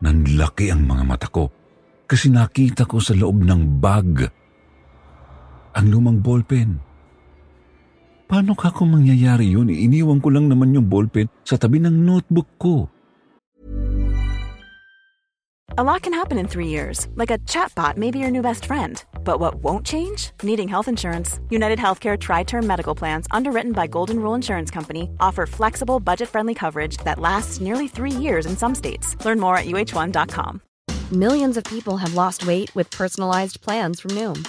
Nanlaki 0.02 0.74
ang 0.74 0.82
mga 0.82 1.04
mata 1.06 1.30
ko 1.30 1.46
kasi 2.10 2.26
nakita 2.26 2.90
ko 2.90 2.98
sa 2.98 3.14
loob 3.14 3.46
ng 3.46 3.78
bag 3.78 4.26
ang 5.76 5.86
lumang 5.92 6.18
ballpen. 6.24 6.80
Paano 8.26 8.58
ka 8.58 8.74
kung 8.74 8.90
mangyayari 8.90 9.54
yun? 9.54 9.70
Iniwan 9.70 10.18
ko 10.18 10.34
lang 10.34 10.50
naman 10.50 10.74
yung 10.74 10.90
ballpen 10.90 11.30
sa 11.46 11.54
tabi 11.54 11.78
ng 11.78 11.94
notebook 11.94 12.50
ko. 12.58 12.90
A 15.78 15.84
lot 15.84 16.02
can 16.02 16.14
happen 16.14 16.38
in 16.38 16.48
three 16.48 16.66
years, 16.66 17.06
like 17.14 17.30
a 17.30 17.38
chatbot 17.46 17.96
may 17.96 18.10
be 18.10 18.18
your 18.18 18.30
new 18.30 18.40
best 18.42 18.64
friend. 18.64 19.04
But 19.22 19.38
what 19.38 19.62
won't 19.62 19.84
change? 19.84 20.30
Needing 20.42 20.66
health 20.66 20.88
insurance. 20.88 21.38
United 21.50 21.78
Healthcare 21.78 22.18
Tri 22.18 22.42
Term 22.42 22.66
Medical 22.66 22.94
Plans, 22.94 23.26
underwritten 23.30 23.72
by 23.72 23.86
Golden 23.86 24.18
Rule 24.18 24.34
Insurance 24.34 24.70
Company, 24.70 25.10
offer 25.20 25.46
flexible, 25.46 26.00
budget 26.00 26.28
friendly 26.32 26.54
coverage 26.54 26.96
that 27.04 27.20
lasts 27.20 27.60
nearly 27.60 27.86
three 27.86 28.10
years 28.10 28.46
in 28.46 28.56
some 28.56 28.74
states. 28.74 29.14
Learn 29.24 29.38
more 29.38 29.58
at 29.58 29.66
uh1.com. 29.66 30.62
Millions 31.12 31.56
of 31.56 31.62
people 31.64 31.98
have 31.98 32.14
lost 32.14 32.46
weight 32.46 32.74
with 32.74 32.90
personalized 32.90 33.60
plans 33.60 34.00
from 34.00 34.12
Noom, 34.12 34.48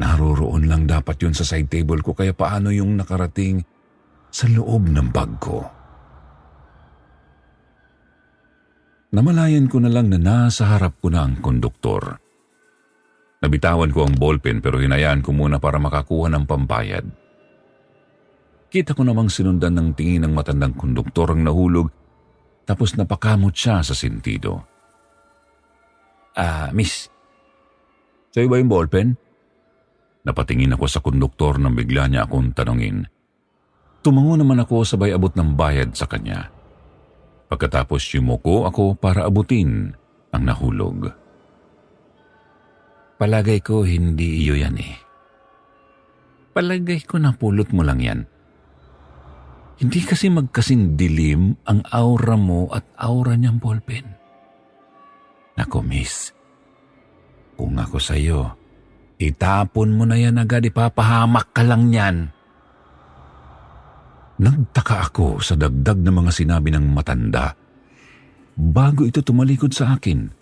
Naroroon 0.00 0.64
lang 0.64 0.88
dapat 0.88 1.20
yun 1.20 1.36
sa 1.36 1.44
side 1.44 1.68
table 1.68 2.00
ko 2.00 2.16
kaya 2.16 2.32
paano 2.32 2.72
yung 2.72 2.96
nakarating 2.96 3.60
sa 4.32 4.48
loob 4.48 4.88
ng 4.88 5.12
bag 5.12 5.32
ko? 5.36 5.60
Namalayan 9.12 9.68
ko 9.68 9.76
na 9.82 9.92
lang 9.92 10.08
na 10.08 10.16
nasa 10.16 10.72
harap 10.72 10.96
ko 11.04 11.12
na 11.12 11.28
ang 11.28 11.44
konduktor. 11.44 12.16
Nabitawan 13.44 13.92
ko 13.92 14.08
ang 14.08 14.16
ballpen 14.16 14.64
pero 14.64 14.80
hinayaan 14.80 15.20
ko 15.20 15.36
muna 15.36 15.60
para 15.60 15.76
makakuha 15.76 16.32
ng 16.32 16.44
pambayad. 16.48 17.04
Kita 18.70 18.96
ko 18.96 19.04
namang 19.04 19.28
sinundan 19.28 19.76
ng 19.76 19.88
tingin 19.98 20.24
ng 20.24 20.32
matandang 20.32 20.78
konduktor 20.80 21.36
ang 21.36 21.44
nahulog 21.44 21.92
tapos 22.64 22.96
napakamot 22.96 23.52
siya 23.52 23.84
sa 23.84 23.92
sentido. 23.92 24.64
Ah, 26.38 26.70
miss. 26.72 27.10
Sa'yo 28.30 28.46
ba 28.46 28.62
yung 28.62 28.70
ballpen? 28.70 29.29
Napatingin 30.20 30.76
ako 30.76 30.84
sa 30.84 31.00
konduktor 31.00 31.56
nang 31.56 31.72
bigla 31.72 32.04
niya 32.04 32.28
akong 32.28 32.52
tanungin. 32.52 33.08
Tumango 34.04 34.36
naman 34.36 34.60
ako 34.60 34.84
sabay 34.84 35.12
abot 35.12 35.32
ng 35.32 35.56
bayad 35.56 35.92
sa 35.96 36.04
kanya. 36.08 36.52
Pagkatapos 37.48 38.00
yumuko 38.16 38.68
ako 38.68 38.96
para 38.96 39.24
abutin 39.24 39.92
ang 40.32 40.42
nahulog. 40.44 41.12
Palagay 43.20 43.60
ko 43.60 43.84
hindi 43.84 44.44
iyo 44.44 44.56
yan 44.56 44.76
eh. 44.80 44.96
Palagay 46.56 47.04
ko 47.04 47.20
na 47.20 47.36
pulot 47.36 47.68
mo 47.72 47.84
lang 47.84 48.00
yan. 48.00 48.20
Hindi 49.80 50.00
kasi 50.04 50.28
magkasing 50.28 50.96
dilim 50.96 51.56
ang 51.64 51.80
aura 51.88 52.36
mo 52.36 52.68
at 52.68 52.84
aura 53.00 53.32
niyang 53.36 53.56
ballpen. 53.56 54.04
Nako 55.56 55.80
miss, 55.80 56.32
kung 57.56 57.76
ako 57.76 57.96
sa'yo, 57.96 58.59
itapon 59.20 59.92
mo 59.92 60.08
na 60.08 60.16
yan 60.16 60.40
agad, 60.40 60.64
ipapahamak 60.64 61.52
ka 61.52 61.60
lang 61.60 61.92
yan. 61.92 62.16
Nagtaka 64.40 65.12
ako 65.12 65.44
sa 65.44 65.52
dagdag 65.52 66.00
na 66.00 66.08
mga 66.08 66.32
sinabi 66.32 66.72
ng 66.72 66.88
matanda 66.88 67.52
bago 68.56 69.04
ito 69.04 69.20
tumalikod 69.20 69.76
sa 69.76 70.00
akin. 70.00 70.32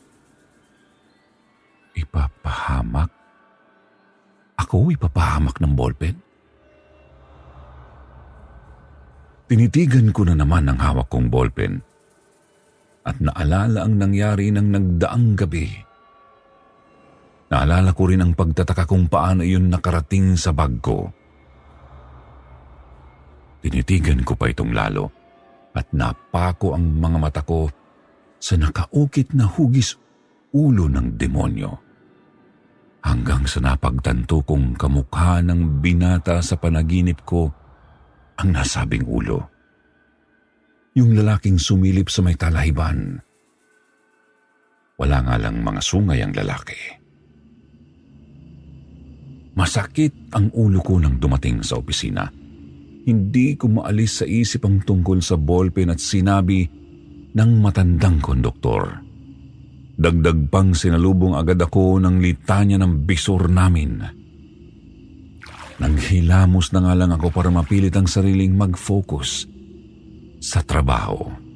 Ipapahamak? 1.99 3.11
Ako 4.59 4.95
ipapahamak 4.95 5.59
ng 5.59 5.75
ballpen? 5.75 6.17
Tinitigan 9.51 10.15
ko 10.15 10.23
na 10.29 10.39
naman 10.39 10.71
ang 10.71 10.79
hawak 10.79 11.11
kong 11.11 11.27
ballpen 11.27 11.83
at 13.09 13.17
naalala 13.19 13.89
ang 13.89 13.97
nangyari 13.97 14.53
ng 14.53 14.69
nagdaang 14.69 15.35
gabi. 15.35 15.88
Naalala 17.49 17.97
ko 17.97 18.03
rin 18.13 18.21
ang 18.21 18.37
pagtataka 18.37 18.85
kung 18.85 19.09
paano 19.09 19.41
iyon 19.41 19.73
nakarating 19.73 20.37
sa 20.37 20.53
bag 20.53 20.85
ko. 20.85 21.09
Tinitigan 23.65 24.21
ko 24.23 24.37
pa 24.37 24.53
itong 24.53 24.73
lalo 24.77 25.09
at 25.73 25.89
napako 25.97 26.77
ang 26.77 27.01
mga 27.01 27.19
mata 27.19 27.43
ko 27.43 27.73
sa 28.39 28.55
nakaukit 28.61 29.33
na 29.33 29.49
hugis 29.49 29.97
ulo 30.53 30.87
ng 30.93 31.17
demonyo. 31.17 31.73
Hanggang 32.99 33.49
sa 33.49 33.65
napagtanto 33.65 34.45
kong 34.45 34.77
kamukha 34.77 35.41
ng 35.41 35.81
binata 35.81 36.45
sa 36.45 36.61
panaginip 36.61 37.25
ko 37.25 37.49
ang 38.37 38.49
nasabing 38.53 39.07
ulo. 39.09 39.49
Yung 40.99 41.15
lalaking 41.15 41.57
sumilip 41.57 42.11
sa 42.11 42.27
may 42.27 42.35
talahiban. 42.35 43.23
Wala 44.99 45.19
nga 45.23 45.37
lang 45.39 45.63
mga 45.63 45.79
sungay 45.79 46.21
ang 46.27 46.35
lalaki. 46.35 46.98
Masakit 49.59 50.31
ang 50.39 50.55
ulo 50.55 50.79
ko 50.79 51.03
nang 51.03 51.19
dumating 51.19 51.67
sa 51.67 51.83
opisina. 51.83 52.31
Hindi 53.03 53.59
ko 53.59 53.67
maalis 53.67 54.23
sa 54.23 54.27
isip 54.29 54.63
ang 54.63 54.87
tungkol 54.87 55.19
sa 55.19 55.35
ballpen 55.35 55.91
at 55.91 55.99
sinabi 55.99 56.63
ng 57.35 57.51
matandang 57.59 58.23
konduktor. 58.23 59.03
Dagdag 59.99 60.47
pang 60.47 60.79
sinalubong 60.79 61.35
agad 61.35 61.59
ako 61.59 61.99
ng 61.99 62.23
litanya 62.23 62.79
ng 62.79 63.03
bisor 63.03 63.51
namin. 63.51 63.99
Naghilamos 65.83 66.71
na 66.71 66.87
nga 66.87 66.95
lang 66.95 67.11
ako 67.11 67.27
para 67.35 67.51
mapilit 67.51 67.99
ang 67.99 68.07
sariling 68.07 68.55
mag-focus 68.55 69.51
sa 70.39 70.63
trabaho. 70.63 71.48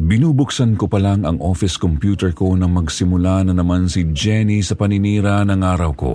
Binubuksan 0.00 0.80
ko 0.80 0.88
pa 0.88 0.96
lang 0.96 1.28
ang 1.28 1.36
office 1.44 1.76
computer 1.76 2.32
ko 2.32 2.56
nang 2.56 2.72
magsimula 2.72 3.44
na 3.44 3.52
naman 3.52 3.84
si 3.84 4.08
Jenny 4.16 4.64
sa 4.64 4.72
paninira 4.72 5.44
ng 5.44 5.60
araw 5.60 5.92
ko. 5.92 6.14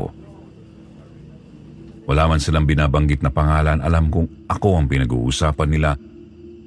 Wala 2.10 2.26
man 2.26 2.41
silang 2.41 2.65
binabanggit 2.65 3.21
na 3.21 3.30
pangalan, 3.30 3.86
alam 3.86 4.10
kong 4.10 4.50
ako 4.50 4.69
ang 4.82 4.89
pinag-uusapan 4.89 5.69
nila 5.69 5.93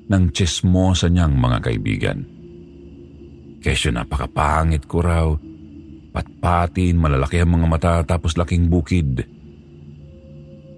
ng 0.06 0.24
chismosa 0.30 1.10
niyang 1.10 1.34
mga 1.34 1.58
kaibigan. 1.58 2.18
Kesyo 3.58 3.90
napakapangit 3.90 4.86
ko 4.86 5.02
raw, 5.02 5.26
patpatin, 6.14 7.02
malalaki 7.02 7.42
ang 7.42 7.50
mga 7.58 7.66
mata 7.66 7.94
tapos 8.06 8.38
laking 8.38 8.70
bukid. 8.70 9.26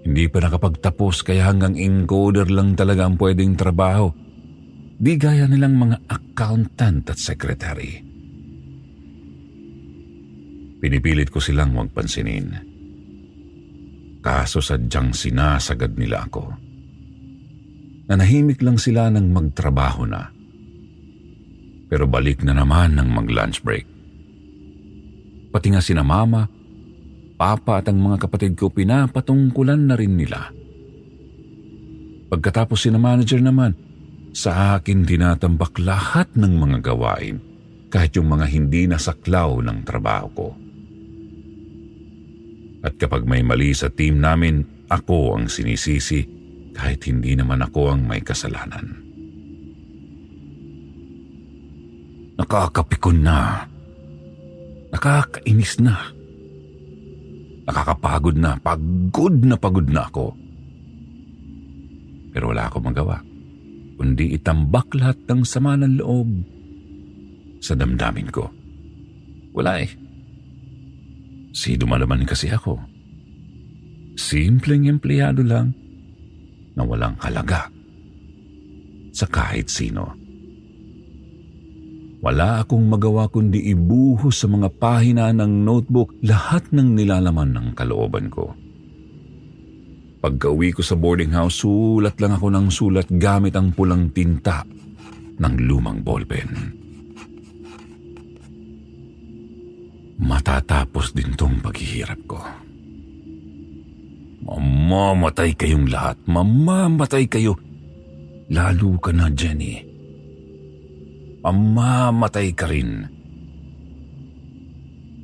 Hindi 0.01 0.25
pa 0.25 0.41
nakapagtapos 0.41 1.21
kaya 1.21 1.45
hanggang 1.45 1.77
encoder 1.77 2.49
lang 2.49 2.73
talaga 2.73 3.05
ang 3.05 3.21
pwedeng 3.21 3.53
trabaho. 3.53 4.09
Di 5.01 5.17
gaya 5.17 5.49
nilang 5.49 5.81
mga 5.81 5.97
accountant 6.13 7.09
at 7.09 7.17
secretary. 7.17 8.05
Pinipilit 10.77 11.33
ko 11.33 11.41
silang 11.41 11.73
huwag 11.73 11.89
pansinin. 11.89 12.53
Kaso 14.21 14.61
sadyang 14.61 15.09
sinasagad 15.09 15.97
nila 15.97 16.29
ako. 16.29 16.53
Nanahimik 18.13 18.61
lang 18.61 18.77
sila 18.77 19.09
nang 19.09 19.33
magtrabaho 19.33 20.05
na. 20.05 20.29
Pero 21.89 22.05
balik 22.05 22.45
na 22.45 22.53
naman 22.53 22.93
ng 22.93 23.09
mag-lunch 23.09 23.65
break. 23.65 23.89
Pati 25.49 25.67
nga 25.73 25.81
sina 25.81 26.05
mama, 26.05 26.45
papa 27.41 27.81
at 27.81 27.89
ang 27.89 27.97
mga 27.97 28.29
kapatid 28.29 28.53
ko 28.53 28.69
pinapatungkulan 28.69 29.81
na 29.89 29.97
rin 29.97 30.13
nila. 30.13 30.53
Pagkatapos 32.29 32.85
sina 32.85 33.01
manager 33.01 33.41
naman, 33.41 33.90
sa 34.31 34.79
akin 34.79 35.03
tinatambak 35.03 35.75
lahat 35.83 36.31
ng 36.39 36.53
mga 36.55 36.77
gawain 36.87 37.43
kahit 37.91 38.15
yung 38.15 38.31
mga 38.31 38.47
hindi 38.47 38.87
nasaklaw 38.87 39.59
ng 39.59 39.83
trabaho 39.83 40.27
ko. 40.31 40.49
At 42.81 42.97
kapag 42.97 43.27
may 43.27 43.43
mali 43.43 43.75
sa 43.75 43.91
team 43.91 44.23
namin, 44.23 44.87
ako 44.89 45.37
ang 45.37 45.45
sinisisi 45.51 46.25
kahit 46.71 47.05
hindi 47.05 47.35
naman 47.35 47.61
ako 47.61 47.93
ang 47.93 48.07
may 48.07 48.23
kasalanan. 48.23 48.97
Nakakapikon 52.41 53.21
na. 53.21 53.69
Nakakainis 54.89 55.77
na. 55.83 56.09
Nakakapagod 57.69 58.39
na. 58.39 58.57
Pagod 58.57 59.35
na 59.45 59.55
pagod 59.59 59.85
na 59.85 60.09
ako. 60.09 60.33
Pero 62.33 62.49
wala 62.49 62.65
akong 62.65 62.87
magawa. 62.87 63.30
Kundi 64.01 64.33
itambak 64.33 64.97
lahat 64.97 65.29
ng 65.29 65.45
sama 65.45 65.77
ng 65.77 66.01
loob 66.01 66.29
sa 67.61 67.77
damdamin 67.77 68.33
ko. 68.33 68.49
Wala 69.53 69.77
eh. 69.77 69.93
Si 71.53 71.77
dumalaman 71.77 72.25
kasi 72.25 72.49
ako. 72.49 72.81
Simpleng 74.17 74.89
empleyado 74.89 75.45
lang 75.45 75.77
na 76.73 76.81
walang 76.81 77.13
halaga 77.21 77.69
sa 79.13 79.29
kahit 79.29 79.69
sino. 79.69 80.17
Wala 82.25 82.65
akong 82.65 82.89
magawa 82.89 83.29
kundi 83.29 83.69
ibuhos 83.69 84.41
sa 84.41 84.49
mga 84.49 84.81
pahina 84.81 85.29
ng 85.29 85.61
notebook 85.61 86.17
lahat 86.25 86.73
ng 86.73 86.97
nilalaman 86.97 87.53
ng 87.53 87.67
kalooban 87.77 88.33
ko. 88.33 88.57
Pagka-uwi 90.21 90.69
ko 90.69 90.85
sa 90.85 90.93
boarding 90.93 91.33
house, 91.33 91.65
sulat 91.65 92.13
lang 92.21 92.37
ako 92.37 92.53
ng 92.53 92.67
sulat 92.69 93.09
gamit 93.09 93.57
ang 93.57 93.73
pulang 93.73 94.13
tinta 94.13 94.61
ng 95.41 95.55
lumang 95.65 96.05
ballpen. 96.05 96.77
Matatapos 100.21 101.17
din 101.17 101.33
tong 101.33 101.57
paghihirap 101.65 102.21
ko. 102.29 102.37
Mamamatay 104.45 105.57
kayong 105.57 105.89
lahat. 105.89 106.21
Mamamatay 106.29 107.25
kayo. 107.25 107.57
Lalo 108.53 109.01
ka 109.01 109.09
na, 109.09 109.33
Jenny. 109.33 109.81
Mamamatay 111.41 112.53
ka 112.53 112.69
rin. 112.69 113.09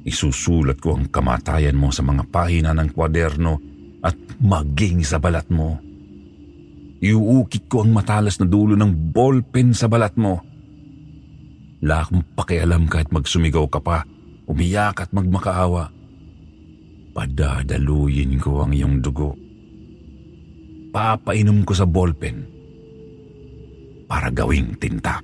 Isusulat 0.01 0.81
ko 0.81 0.97
ang 0.97 1.13
kamatayan 1.13 1.77
mo 1.77 1.93
sa 1.93 2.01
mga 2.01 2.25
pahina 2.33 2.73
ng 2.73 2.89
kwaderno 2.97 3.76
at 4.07 4.15
maging 4.39 5.03
sa 5.03 5.19
balat 5.19 5.43
mo. 5.51 5.75
Iuukit 7.03 7.67
ko 7.67 7.83
ang 7.83 7.91
matalas 7.91 8.39
na 8.39 8.47
dulo 8.47 8.73
ng 8.73 9.11
ballpen 9.11 9.75
sa 9.75 9.91
balat 9.91 10.15
mo. 10.15 10.41
Wala 11.83 12.01
akong 12.01 12.23
pakialam 12.33 12.89
kahit 12.89 13.13
magsumigaw 13.13 13.67
ka 13.69 13.83
pa, 13.83 14.01
umiyak 14.49 15.03
at 15.03 15.11
magmakaawa. 15.13 15.93
Padadaluyin 17.13 18.41
ko 18.41 18.65
ang 18.65 18.73
iyong 18.73 18.97
dugo. 19.03 19.37
Papainom 20.89 21.61
ko 21.67 21.73
sa 21.77 21.85
ballpen 21.85 22.37
para 24.09 24.31
gawing 24.33 24.73
tinta. 24.79 25.21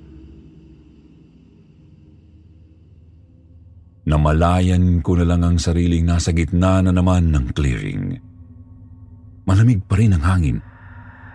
Namalayan 4.04 5.00
ko 5.00 5.16
na 5.16 5.24
lang 5.24 5.42
ang 5.42 5.56
sariling 5.56 6.04
nasa 6.04 6.36
gitna 6.36 6.84
na 6.84 6.92
naman 6.92 7.32
ng 7.32 7.56
clearing. 7.56 8.33
Malamig 9.44 9.84
pa 9.84 10.00
rin 10.00 10.16
ang 10.16 10.24
hangin, 10.24 10.58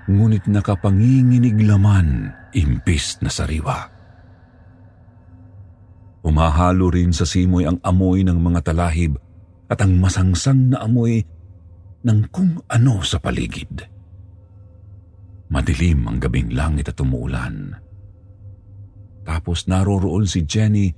ngunit 0.09 0.49
nakapanginginig 0.49 1.61
laman 1.61 2.33
impis 2.57 3.21
na 3.21 3.29
sariwa. 3.29 3.77
Umahalo 6.25 6.91
rin 6.91 7.13
sa 7.15 7.23
simoy 7.23 7.69
ang 7.69 7.79
amoy 7.85 8.25
ng 8.25 8.35
mga 8.35 8.73
talahib 8.73 9.15
at 9.69 9.79
ang 9.79 10.01
masangsang 10.01 10.73
na 10.73 10.83
amoy 10.83 11.21
ng 12.03 12.19
kung 12.33 12.59
ano 12.67 13.05
sa 13.05 13.21
paligid. 13.21 13.85
Madilim 15.49 16.05
ang 16.05 16.17
gabing 16.21 16.53
langit 16.53 16.91
at 16.91 16.97
umuulan. 17.01 17.73
Tapos 19.25 19.65
naroroon 19.69 20.25
si 20.25 20.45
Jenny 20.45 20.89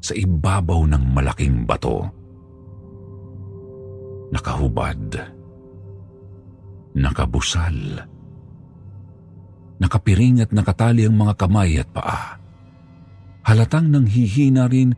sa 0.00 0.12
ibabaw 0.12 0.84
ng 0.88 1.04
malaking 1.12 1.64
bato. 1.64 2.08
Nakahubad. 4.32 5.40
Nakabusal. 6.92 8.04
Nakapiring 9.80 10.44
at 10.44 10.52
nakatali 10.52 11.08
ang 11.08 11.16
mga 11.16 11.34
kamay 11.34 11.80
at 11.80 11.88
paa. 11.90 12.38
Halatang 13.42 13.90
nang 13.90 14.06
hihina 14.06 14.70
rin 14.70 14.94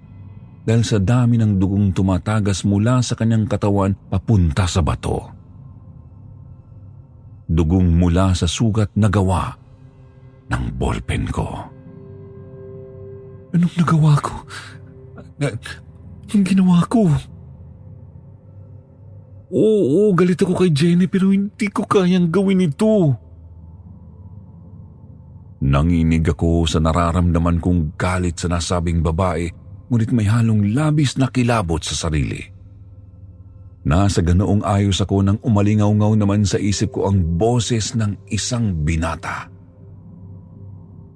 dahil 0.65 0.85
sa 0.85 1.01
dami 1.01 1.41
ng 1.41 1.57
dugong 1.57 1.93
tumatagas 1.93 2.65
mula 2.69 3.01
sa 3.01 3.17
kanyang 3.17 3.49
katawan 3.49 3.97
papunta 4.13 4.69
sa 4.69 4.85
bato. 4.85 5.33
Dugong 7.45 8.01
mula 8.01 8.33
sa 8.33 8.49
sugat 8.49 8.93
na 8.97 9.09
gawa 9.09 9.53
ng 10.49 10.65
ballpen 10.77 11.25
ko. 11.29 11.49
Anong 13.55 13.75
nagawa 13.79 14.13
ko? 14.19 14.35
Ang 16.35 16.43
ginawa 16.43 16.83
ko. 16.91 17.07
Oo, 17.07 17.34
oo, 19.55 20.11
galit 20.11 20.43
ako 20.43 20.59
kay 20.59 20.75
Jenny 20.75 21.07
pero 21.07 21.31
hindi 21.31 21.71
ko 21.71 21.87
kayang 21.87 22.35
gawin 22.35 22.67
ito. 22.67 23.15
Nanginig 25.65 26.27
ako 26.27 26.67
sa 26.67 26.83
nararamdaman 26.83 27.63
kong 27.63 27.95
galit 27.97 28.37
sa 28.37 28.51
nasabing 28.51 29.01
babae 29.01 29.49
ngunit 29.89 30.11
may 30.11 30.27
halong 30.27 30.75
labis 30.75 31.15
na 31.17 31.31
kilabot 31.31 31.81
sa 31.81 31.95
sarili. 31.95 32.43
Nasa 33.85 34.25
ganoong 34.25 34.65
ayos 34.65 35.05
ako 35.05 35.21
nang 35.21 35.39
umalingaw-ngaw 35.45 36.17
naman 36.17 36.49
sa 36.49 36.57
isip 36.57 36.97
ko 36.97 37.13
ang 37.13 37.37
boses 37.37 37.93
ng 37.93 38.17
isang 38.33 38.81
binata. 38.81 39.53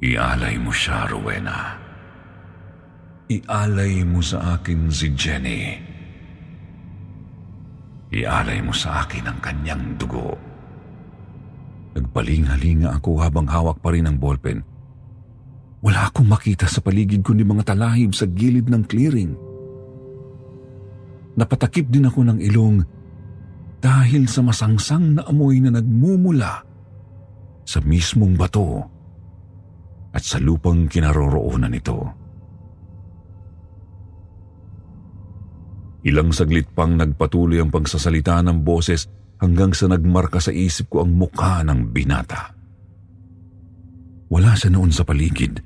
Ialay 0.05 0.61
mo 0.61 0.71
siya, 0.71 1.09
Rowena. 1.09 1.75
Ialay 3.33 4.05
mo 4.05 4.21
sa 4.21 4.61
akin 4.61 4.93
si 4.93 5.11
Jenny. 5.17 5.88
Ialay 8.09 8.65
mo 8.65 8.73
sa 8.73 9.05
akin 9.05 9.29
ang 9.29 9.39
kanyang 9.45 10.01
dugo. 10.01 10.33
Nagpalingalinga 11.93 12.97
ako 12.97 13.21
habang 13.21 13.45
hawak 13.45 13.81
pa 13.85 13.93
rin 13.93 14.09
ang 14.09 14.17
ballpen. 14.17 14.65
Wala 15.85 16.11
akong 16.11 16.27
makita 16.27 16.67
sa 16.67 16.81
paligid 16.81 17.21
kundi 17.23 17.45
mga 17.45 17.75
talahib 17.75 18.17
sa 18.17 18.27
gilid 18.27 18.67
ng 18.67 18.83
clearing. 18.89 19.33
napatakip 21.39 21.87
din 21.87 22.11
ako 22.11 22.27
ng 22.27 22.39
ilong 22.51 22.83
dahil 23.79 24.27
sa 24.27 24.43
masangsang 24.43 25.15
na 25.15 25.23
amoy 25.31 25.63
na 25.63 25.71
nagmumula 25.71 26.67
sa 27.63 27.79
mismong 27.79 28.35
bato 28.35 28.83
at 30.11 30.19
sa 30.27 30.43
lupang 30.43 30.91
kinaroroonan 30.91 31.71
nito. 31.71 32.11
Ilang 36.07 36.31
saglit 36.31 36.71
pang 36.71 36.95
nagpatuloy 36.95 37.59
ang 37.59 37.75
pagsasalita 37.75 38.39
ng 38.47 38.63
boses 38.63 39.11
hanggang 39.43 39.75
sa 39.75 39.91
nagmarka 39.91 40.39
sa 40.39 40.55
isip 40.55 40.91
ko 40.91 41.03
ang 41.03 41.15
mukha 41.19 41.63
ng 41.67 41.91
binata. 41.91 42.55
Wala 44.29 44.53
siya 44.55 44.71
noon 44.71 44.93
sa 44.93 45.03
paligid, 45.03 45.59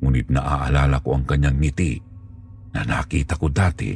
ngunit 0.00 0.30
naaalala 0.30 1.02
ko 1.02 1.18
ang 1.18 1.24
kanyang 1.26 1.58
ngiti 1.58 1.98
na 2.72 2.86
nakita 2.86 3.36
ko 3.36 3.50
dati 3.50 3.92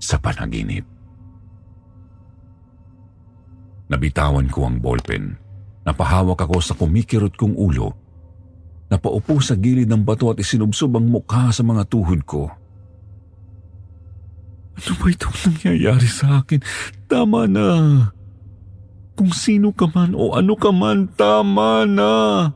sa 0.00 0.16
panaginip. 0.18 0.84
Nabitawan 3.90 4.46
ko 4.48 4.70
ang 4.70 4.78
ballpen. 4.78 5.34
Napahawak 5.82 6.46
ako 6.46 6.56
sa 6.62 6.78
kumikirot 6.78 7.34
kong 7.34 7.58
ulo. 7.58 7.90
Napaupo 8.90 9.42
sa 9.42 9.58
gilid 9.58 9.90
ng 9.90 10.02
bato 10.06 10.30
at 10.30 10.38
isinubsob 10.38 10.94
ang 10.98 11.10
mukha 11.10 11.50
sa 11.50 11.62
mga 11.66 11.82
tuhod 11.90 12.22
ko. 12.22 12.50
Ano 14.80 14.96
ba 14.96 15.06
itong 15.12 15.38
nangyayari 15.44 16.08
sa 16.08 16.40
akin? 16.40 16.64
Tama 17.04 17.44
na. 17.44 17.68
Kung 19.12 19.28
sino 19.36 19.76
ka 19.76 19.84
man 19.92 20.16
o 20.16 20.32
ano 20.32 20.56
ka 20.56 20.72
man, 20.72 21.12
tama 21.12 21.84
na. 21.84 22.48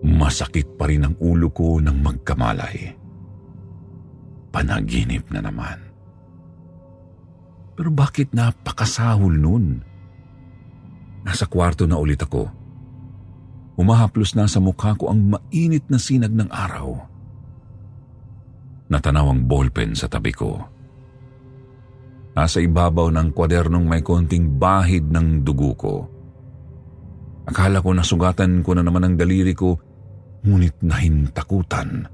Masakit 0.00 0.80
pa 0.80 0.88
rin 0.88 1.04
ang 1.04 1.16
ulo 1.20 1.52
ko 1.52 1.76
ng 1.84 2.00
magkamalay. 2.00 2.96
Panaginip 4.48 5.28
na 5.28 5.44
naman. 5.44 5.84
Pero 7.76 7.92
bakit 7.92 8.32
napakasahol 8.32 9.36
nun? 9.36 9.84
Nasa 11.28 11.44
kwarto 11.44 11.84
na 11.84 12.00
ulit 12.00 12.24
ako. 12.24 12.48
Umahaplos 13.76 14.32
na 14.32 14.48
sa 14.48 14.64
mukha 14.64 14.96
ko 14.96 15.12
ang 15.12 15.36
mainit 15.36 15.84
na 15.92 16.00
sinag 16.00 16.32
ng 16.32 16.48
araw. 16.48 17.13
Natanaw 18.92 19.32
ang 19.32 19.48
ballpen 19.48 19.96
sa 19.96 20.10
tabi 20.10 20.32
ko. 20.34 20.60
Nasa 22.34 22.58
ibabaw 22.58 23.14
ng 23.14 23.30
kwadernong 23.30 23.86
may 23.86 24.02
konting 24.02 24.58
bahid 24.58 25.08
ng 25.08 25.46
dugo 25.46 25.70
ko. 25.78 25.94
Akala 27.46 27.78
ko 27.80 27.94
nasugatan 27.94 28.64
ko 28.64 28.74
na 28.74 28.82
naman 28.82 29.06
ang 29.06 29.14
daliri 29.14 29.54
ko, 29.54 29.78
ngunit 30.44 30.82
nahintakutan. 30.82 32.08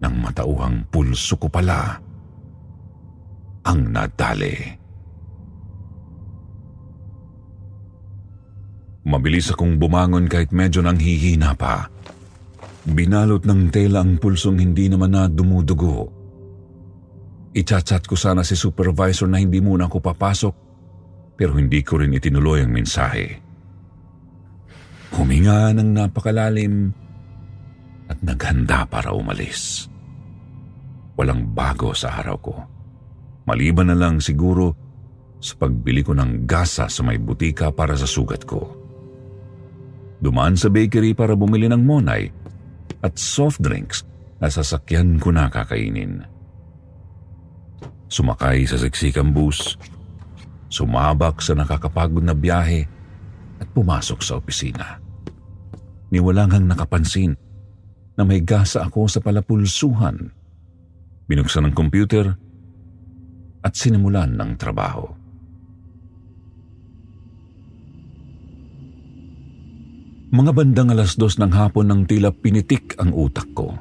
Nang 0.00 0.14
matauhang 0.22 0.88
pulso 0.88 1.36
ko 1.36 1.52
pala 1.52 2.00
ang 3.66 3.80
nadali. 3.92 4.56
Mabilis 9.04 9.52
akong 9.52 9.80
bumangon 9.80 10.28
kahit 10.28 10.52
medyo 10.54 10.80
nang 10.80 10.96
hihina 11.00 11.56
pa. 11.56 11.88
Binalot 12.90 13.46
ng 13.46 13.70
tela 13.70 14.02
ang 14.02 14.18
pulsong 14.18 14.58
hindi 14.58 14.90
naman 14.90 15.14
na 15.14 15.30
dumudugo. 15.30 16.10
Ichat-chat 17.54 18.06
ko 18.06 18.18
sana 18.18 18.42
si 18.42 18.58
supervisor 18.58 19.30
na 19.30 19.38
hindi 19.38 19.62
muna 19.62 19.86
ako 19.86 19.98
papasok 20.02 20.54
pero 21.38 21.54
hindi 21.54 21.86
ko 21.86 22.02
rin 22.02 22.14
itinuloy 22.14 22.66
ang 22.66 22.74
mensahe. 22.74 23.38
Huminga 25.14 25.70
ng 25.74 25.90
napakalalim 25.94 26.90
at 28.10 28.18
naghanda 28.26 28.86
para 28.90 29.14
umalis. 29.14 29.86
Walang 31.14 31.54
bago 31.54 31.94
sa 31.94 32.18
araw 32.18 32.36
ko. 32.42 32.54
Maliban 33.46 33.90
na 33.90 33.96
lang 33.98 34.18
siguro 34.18 34.74
sa 35.38 35.54
pagbili 35.58 36.02
ko 36.02 36.14
ng 36.14 36.42
gasa 36.46 36.90
sa 36.90 37.00
may 37.06 37.22
butika 37.22 37.70
para 37.70 37.94
sa 37.94 38.06
sugat 38.06 38.42
ko 38.44 38.80
dumaan 40.20 40.54
sa 40.54 40.68
bakery 40.68 41.16
para 41.16 41.32
bumili 41.32 41.66
ng 41.66 41.80
monay 41.80 42.28
at 43.00 43.16
soft 43.16 43.60
drinks 43.60 44.04
na 44.40 44.48
sasakyan 44.48 45.20
ko 45.20 45.32
na 45.32 45.52
kakainin. 45.52 46.24
Sumakay 48.10 48.66
sa 48.66 48.80
siksikang 48.80 49.30
bus, 49.30 49.76
sumabak 50.72 51.38
sa 51.44 51.54
nakakapagod 51.54 52.24
na 52.24 52.34
biyahe 52.34 52.88
at 53.60 53.68
pumasok 53.70 54.20
sa 54.24 54.40
opisina. 54.40 54.98
Niwalang 56.10 56.50
hang 56.50 56.66
nakapansin 56.66 57.38
na 58.18 58.26
may 58.26 58.42
gasa 58.42 58.82
ako 58.82 59.06
sa 59.06 59.22
palapulsuhan. 59.22 60.34
Binuksan 61.30 61.70
ng 61.70 61.74
computer 61.76 62.34
at 63.62 63.72
sinimulan 63.76 64.34
ng 64.34 64.58
trabaho. 64.58 65.19
Mga 70.30 70.54
bandang 70.54 70.94
alas 70.94 71.18
dos 71.18 71.42
ng 71.42 71.50
hapon 71.50 71.90
nang 71.90 72.06
tila 72.06 72.30
pinitik 72.30 72.94
ang 73.02 73.10
utak 73.10 73.50
ko. 73.50 73.74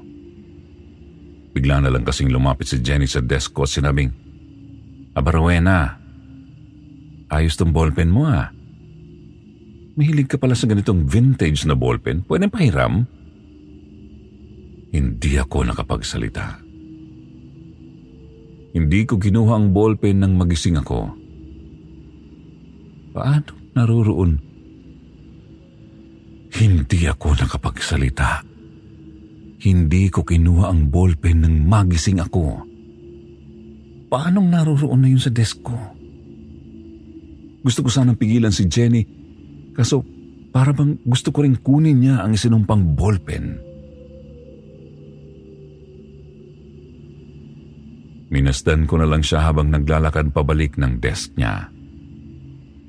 Bigla 1.53 1.85
na 1.85 1.93
lang 1.93 2.01
kasing 2.01 2.33
lumapit 2.33 2.65
si 2.65 2.81
Jenny 2.81 3.05
sa 3.05 3.21
desk 3.21 3.53
ko 3.53 3.69
at 3.69 3.73
sinabing, 3.73 4.09
Aba 5.13 5.29
Rowena, 5.29 6.01
ayos 7.29 7.53
tong 7.53 7.69
ballpen 7.69 8.09
mo 8.09 8.25
ah. 8.25 8.49
Mahilig 9.93 10.25
ka 10.25 10.41
pala 10.41 10.57
sa 10.57 10.65
ganitong 10.65 11.05
vintage 11.05 11.69
na 11.69 11.77
ballpen. 11.77 12.25
Pwede 12.25 12.49
pahiram? 12.49 13.05
Hindi 14.89 15.37
ako 15.37 15.69
nakapagsalita. 15.69 16.65
Hindi 18.73 19.05
ko 19.05 19.21
kinuha 19.21 19.53
ang 19.53 19.69
ballpen 19.69 20.25
nang 20.25 20.33
magising 20.33 20.81
ako. 20.81 21.13
Paano 23.13 23.53
naruroon 23.77 24.48
hindi 26.59 27.07
ako 27.07 27.39
nakapagsalita. 27.39 28.43
Hindi 29.59 30.11
ko 30.11 30.23
kinuha 30.27 30.71
ang 30.71 30.91
ballpen 30.91 31.43
nang 31.43 31.55
magising 31.63 32.19
ako. 32.19 32.67
Paanong 34.11 34.47
naroroon 34.51 34.99
na 35.03 35.07
yun 35.07 35.21
sa 35.21 35.31
desk 35.31 35.63
ko? 35.63 35.75
Gusto 37.59 37.83
ko 37.83 37.89
sanang 37.91 38.19
pigilan 38.19 38.51
si 38.51 38.67
Jenny 38.67 39.03
kaso 39.75 40.03
para 40.49 40.75
bang 40.75 40.99
gusto 41.03 41.31
ko 41.31 41.43
rin 41.43 41.59
kunin 41.59 41.99
niya 42.03 42.23
ang 42.23 42.35
isinumpang 42.35 42.95
ballpen. 42.95 43.45
Minasdan 48.29 48.85
ko 48.85 49.01
na 49.01 49.09
lang 49.09 49.25
siya 49.25 49.41
habang 49.47 49.73
naglalakad 49.73 50.29
pabalik 50.29 50.77
ng 50.77 51.01
desk 51.01 51.33
niya. 51.35 51.78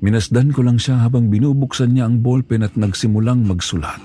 Minasdan 0.01 0.49
ko 0.49 0.65
lang 0.65 0.81
siya 0.81 1.05
habang 1.05 1.29
binubuksan 1.29 1.93
niya 1.93 2.09
ang 2.09 2.25
ballpen 2.25 2.65
at 2.65 2.73
nagsimulang 2.73 3.45
magsulat. 3.45 4.01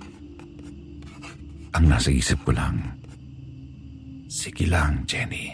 Ang 1.72 1.84
nasa 1.88 2.12
isip 2.12 2.44
ko 2.44 2.52
lang, 2.52 2.96
Sige 4.36 4.68
lang, 4.68 5.08
Jenny. 5.08 5.48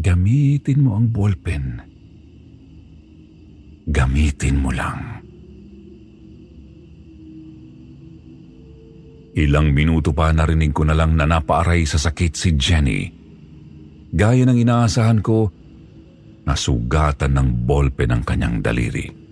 Gamitin 0.00 0.80
mo 0.80 0.96
ang 0.96 1.12
ballpen. 1.12 1.82
Gamitin 3.84 4.56
mo 4.56 4.72
lang. 4.72 5.20
Ilang 9.34 9.74
minuto 9.74 10.16
pa 10.16 10.30
narinig 10.32 10.72
ko 10.72 10.86
na 10.88 10.96
lang 10.96 11.18
na 11.18 11.26
napaaray 11.26 11.84
sa 11.84 11.98
sakit 12.00 12.32
si 12.32 12.56
Jenny. 12.56 13.02
Gaya 14.14 14.46
ng 14.46 14.56
inaasahan 14.56 15.20
ko, 15.20 15.50
nasugatan 16.44 17.32
ng 17.36 17.48
ballpen 17.64 18.12
ang 18.12 18.22
kanyang 18.22 18.60
daliri. 18.60 19.24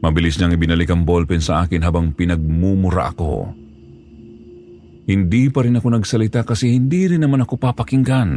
Mabilis 0.00 0.40
niyang 0.40 0.56
ibinalik 0.56 0.88
ang 0.88 1.04
ballpen 1.04 1.44
sa 1.44 1.66
akin 1.66 1.84
habang 1.84 2.16
pinagmumura 2.16 3.12
ako. 3.12 3.52
Hindi 5.10 5.50
pa 5.52 5.66
rin 5.66 5.76
ako 5.76 6.00
nagsalita 6.00 6.46
kasi 6.46 6.72
hindi 6.72 7.10
rin 7.10 7.20
naman 7.20 7.44
ako 7.44 7.60
papakinggan. 7.60 8.30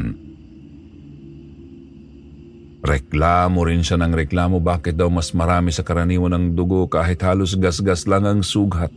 Reklamo 2.83 3.63
rin 3.63 3.79
siya 3.79 3.95
ng 3.95 4.11
reklamo 4.11 4.59
bakit 4.59 4.99
daw 4.99 5.07
mas 5.07 5.31
marami 5.31 5.71
sa 5.71 5.87
karaniwan 5.87 6.35
ng 6.35 6.45
dugo 6.51 6.91
kahit 6.91 7.23
halos 7.23 7.55
gasgas 7.55 8.03
lang 8.11 8.27
ang 8.27 8.43
sugat. 8.43 8.91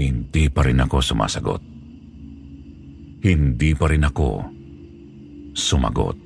Hindi 0.00 0.48
pa 0.48 0.64
rin 0.64 0.80
ako 0.80 1.04
sumasagot. 1.04 1.60
Hindi 3.20 3.70
pa 3.76 3.86
rin 3.92 4.06
ako 4.06 4.28
sumagot. 5.52 6.25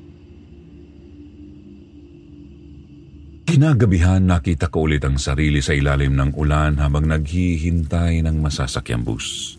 Kinagabihan 3.48 4.24
nakita 4.24 4.68
ko 4.68 4.88
ulit 4.88 5.05
ang 5.05 5.16
sarili 5.16 5.61
sa 5.61 5.76
ilalim 5.76 6.16
ng 6.16 6.37
ulan 6.37 6.76
habang 6.81 7.09
naghihintay 7.09 8.24
ng 8.24 8.37
masasakyang 8.40 9.05
bus. 9.05 9.57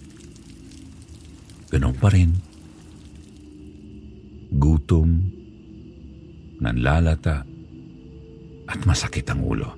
Ganun 1.71 1.95
pa 1.95 2.11
rin. 2.11 2.35
Gutom, 4.51 5.09
nanlalata, 6.59 7.47
at 8.67 8.79
masakit 8.87 9.27
ang 9.31 9.41
ulo. 9.43 9.69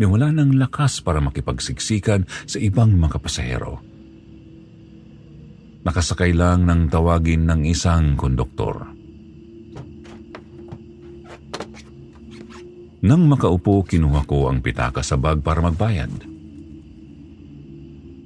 May 0.00 0.08
wala 0.08 0.32
ng 0.32 0.56
lakas 0.56 1.04
para 1.04 1.20
makipagsiksikan 1.20 2.24
sa 2.48 2.56
ibang 2.56 2.96
mga 2.96 3.20
pasahero. 3.20 3.84
nakasakay 5.80 6.36
lang 6.36 6.68
ng 6.68 6.92
tawagin 6.92 7.48
ng 7.48 7.64
isang 7.64 8.16
konduktor. 8.16 8.99
Nang 13.00 13.24
makaupo, 13.24 13.80
kinuha 13.80 14.28
ko 14.28 14.52
ang 14.52 14.60
pitaka 14.60 15.00
sa 15.00 15.16
bag 15.16 15.40
para 15.40 15.64
magbayad. 15.64 16.12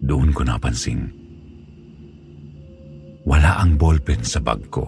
Doon 0.02 0.34
ko 0.34 0.42
napansing. 0.42 1.14
Wala 3.24 3.62
ang 3.62 3.78
ballpen 3.78 4.26
sa 4.26 4.42
bag 4.42 4.66
ko. 4.68 4.84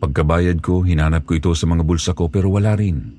Pagkabayad 0.00 0.60
ko, 0.60 0.84
hinanap 0.84 1.24
ko 1.24 1.40
ito 1.40 1.50
sa 1.56 1.64
mga 1.68 1.82
bulsa 1.84 2.12
ko 2.12 2.28
pero 2.28 2.52
wala 2.52 2.76
rin. 2.76 3.16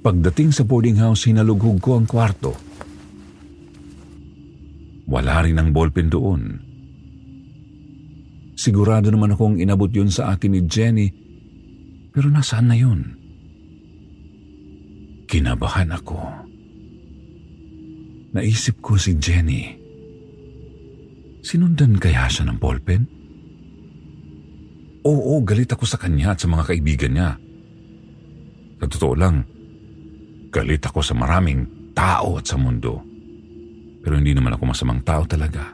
Pagdating 0.00 0.52
sa 0.52 0.64
boarding 0.64 0.96
house, 1.00 1.28
hinalughog 1.28 1.80
ko 1.80 2.00
ang 2.00 2.08
kwarto. 2.08 2.56
Wala 5.10 5.44
rin 5.44 5.60
ang 5.60 5.74
ballpen 5.74 6.08
doon. 6.08 6.42
Sigurado 8.56 9.08
naman 9.08 9.32
akong 9.32 9.56
inabot 9.60 9.88
yun 9.88 10.08
sa 10.12 10.32
akin 10.32 10.52
ni 10.52 10.60
Jenny, 10.64 11.08
pero 12.10 12.26
nasaan 12.30 12.68
na 12.70 12.76
yun? 12.76 13.00
Kinabahan 15.30 15.94
ako. 15.94 16.18
Naisip 18.34 18.82
ko 18.82 18.98
si 18.98 19.18
Jenny. 19.18 19.78
Sinundan 21.40 21.98
kaya 21.98 22.26
siya 22.26 22.50
ng 22.50 22.58
ballpen? 22.58 23.02
Oo, 25.06 25.40
galit 25.42 25.70
ako 25.70 25.86
sa 25.88 25.96
kanya 25.96 26.36
at 26.36 26.42
sa 26.42 26.50
mga 26.50 26.68
kaibigan 26.68 27.14
niya. 27.14 27.30
Sa 28.82 28.86
totoo 28.86 29.14
lang, 29.16 29.42
Galit 30.50 30.82
ako 30.82 30.98
sa 30.98 31.14
maraming 31.14 31.94
tao 31.94 32.42
at 32.42 32.44
sa 32.50 32.58
mundo. 32.58 32.98
Pero 34.02 34.18
hindi 34.18 34.34
naman 34.34 34.58
ako 34.58 34.74
masamang 34.74 34.98
tao 35.06 35.22
talaga. 35.22 35.70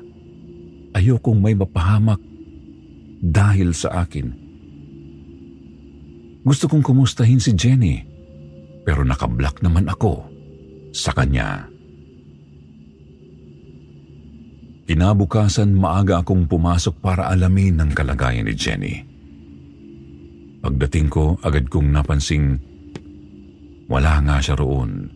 Ayokong 0.92 1.40
may 1.40 1.56
mapahamak 1.56 2.20
dahil 3.24 3.72
sa 3.72 4.04
akin. 4.04 4.45
Gusto 6.46 6.70
kong 6.70 6.86
kumustahin 6.86 7.42
si 7.42 7.58
Jenny, 7.58 8.06
pero 8.86 9.02
nakablock 9.02 9.66
naman 9.66 9.90
ako 9.90 10.22
sa 10.94 11.10
kanya. 11.10 11.66
Kinabukasan 14.86 15.74
maaga 15.74 16.22
akong 16.22 16.46
pumasok 16.46 17.02
para 17.02 17.26
alamin 17.34 17.82
ang 17.82 17.90
kalagayan 17.90 18.46
ni 18.46 18.54
Jenny. 18.54 18.94
Pagdating 20.62 21.10
ko, 21.10 21.34
agad 21.42 21.66
kong 21.66 21.90
napansing 21.90 22.62
wala 23.90 24.22
nga 24.22 24.38
siya 24.38 24.54
roon. 24.54 25.10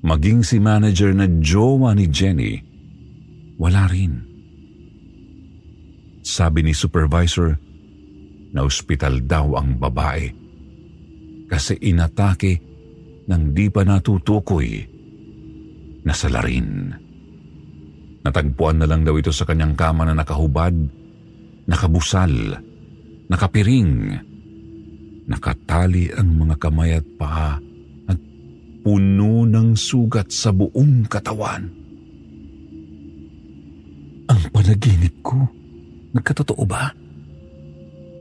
Maging 0.00 0.40
si 0.40 0.56
manager 0.56 1.12
na 1.12 1.28
jowa 1.28 1.92
ni 1.92 2.08
Jenny, 2.08 2.64
wala 3.60 3.84
rin. 3.92 4.24
Sabi 6.24 6.64
ni 6.64 6.72
supervisor, 6.72 7.60
na 8.56 8.64
ospital 8.64 9.20
daw 9.20 9.60
ang 9.60 9.76
babae 9.76 10.24
kasi 11.46 11.76
inatake 11.78 12.58
nang 13.28 13.52
di 13.52 13.68
pa 13.68 13.84
natutukoy 13.84 14.80
na 16.06 16.14
salarin. 16.14 16.94
Natagpuan 18.24 18.82
na 18.82 18.86
lang 18.88 19.06
daw 19.06 19.14
ito 19.14 19.30
sa 19.30 19.46
kanyang 19.46 19.78
kama 19.78 20.02
na 20.02 20.14
nakahubad, 20.16 20.74
nakabusal, 21.70 22.58
nakapiring, 23.30 24.18
Nakatali 25.26 26.14
ang 26.14 26.38
mga 26.38 26.54
kamay 26.54 26.94
at 26.94 27.06
paa 27.18 27.58
at 28.06 28.18
puno 28.86 29.42
ng 29.42 29.74
sugat 29.74 30.30
sa 30.30 30.54
buong 30.54 31.02
katawan. 31.10 31.66
Ang 34.30 34.40
panaginip 34.54 35.14
ko, 35.26 35.50
nagkatotoo 36.14 36.62
ba? 36.62 36.94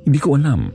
Hindi 0.06 0.20
ko 0.22 0.38
alam. 0.38 0.70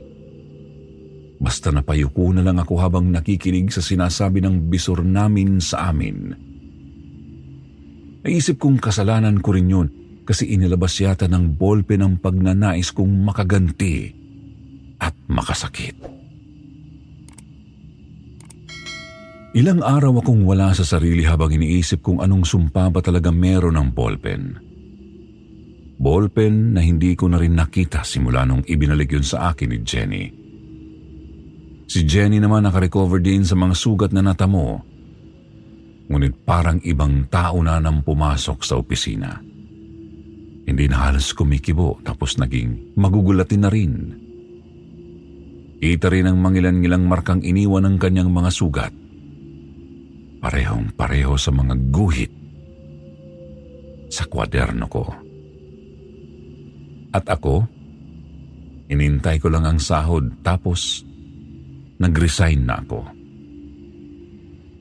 Basta 1.41 1.73
napayuko 1.73 2.29
na 2.35 2.45
lang 2.45 2.61
ako 2.61 2.77
habang 2.77 3.09
nakikinig 3.09 3.73
sa 3.73 3.81
sinasabi 3.81 4.43
ng 4.43 4.69
bisor 4.69 5.01
namin 5.01 5.57
sa 5.57 5.89
amin. 5.89 6.35
Naisip 8.21 8.61
kong 8.61 8.77
kasalanan 8.77 9.41
ko 9.41 9.57
rin 9.57 9.71
yun 9.71 9.87
kasi 10.21 10.53
inilabas 10.53 10.93
yata 11.01 11.25
ng 11.25 11.57
bolpe 11.57 11.97
ng 11.97 12.21
pagnanais 12.21 12.93
kong 12.93 13.09
makaganti 13.25 14.13
at 15.01 15.17
makasakit. 15.25 15.97
Ilang 19.51 19.83
araw 19.83 20.21
akong 20.21 20.47
wala 20.47 20.71
sa 20.71 20.85
sarili 20.85 21.25
habang 21.25 21.51
iniisip 21.51 22.05
kung 22.05 22.23
anong 22.23 22.47
sumpa 22.47 22.87
ba 22.87 23.01
talaga 23.03 23.33
meron 23.33 23.75
ng 23.75 23.89
ballpen. 23.91 24.70
Ballpen 26.01 26.73
na 26.73 26.81
hindi 26.81 27.13
ko 27.13 27.29
na 27.29 27.37
rin 27.37 27.53
nakita 27.53 28.01
simula 28.01 28.41
nung 28.41 28.65
ibinalik 28.65 29.13
yun 29.13 29.21
sa 29.21 29.53
akin 29.53 29.69
ni 29.69 29.79
Jenny. 29.85 30.25
Si 31.85 32.01
Jenny 32.09 32.41
naman 32.41 32.65
nakarecover 32.65 33.21
din 33.21 33.45
sa 33.45 33.53
mga 33.53 33.77
sugat 33.77 34.09
na 34.09 34.25
natamo. 34.25 34.81
Ngunit 36.09 36.41
parang 36.41 36.81
ibang 36.81 37.29
tao 37.29 37.61
na 37.61 37.77
nang 37.77 38.01
pumasok 38.01 38.65
sa 38.65 38.81
opisina. 38.81 39.37
Hindi 40.65 40.89
na 40.89 40.97
halos 41.05 41.37
kumikibo 41.37 42.01
tapos 42.01 42.41
naging 42.41 42.97
magugulatin 42.97 43.61
na 43.61 43.69
rin. 43.69 43.93
Kita 45.77 46.09
rin 46.09 46.25
ang 46.25 46.41
mangilan-ngilang 46.41 47.05
markang 47.05 47.45
iniwan 47.45 47.85
ng 47.85 47.95
kanyang 48.01 48.33
mga 48.33 48.49
sugat 48.49 48.93
parehong 50.41 50.97
pareho 50.97 51.37
sa 51.37 51.53
mga 51.53 51.77
guhit 51.93 52.33
sa 54.09 54.25
kwaderno 54.25 54.89
ko. 54.89 55.30
At 57.11 57.27
ako, 57.27 57.67
inintay 58.87 59.39
ko 59.39 59.51
lang 59.51 59.67
ang 59.67 59.79
sahod 59.79 60.31
tapos 60.43 61.03
nag-resign 61.99 62.63
na 62.63 62.79
ako. 62.79 62.99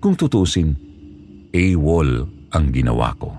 Kung 0.01 0.15
tutusin, 0.17 0.73
AWOL 1.53 2.11
ang 2.55 2.67
ginawa 2.73 3.13
ko. 3.19 3.37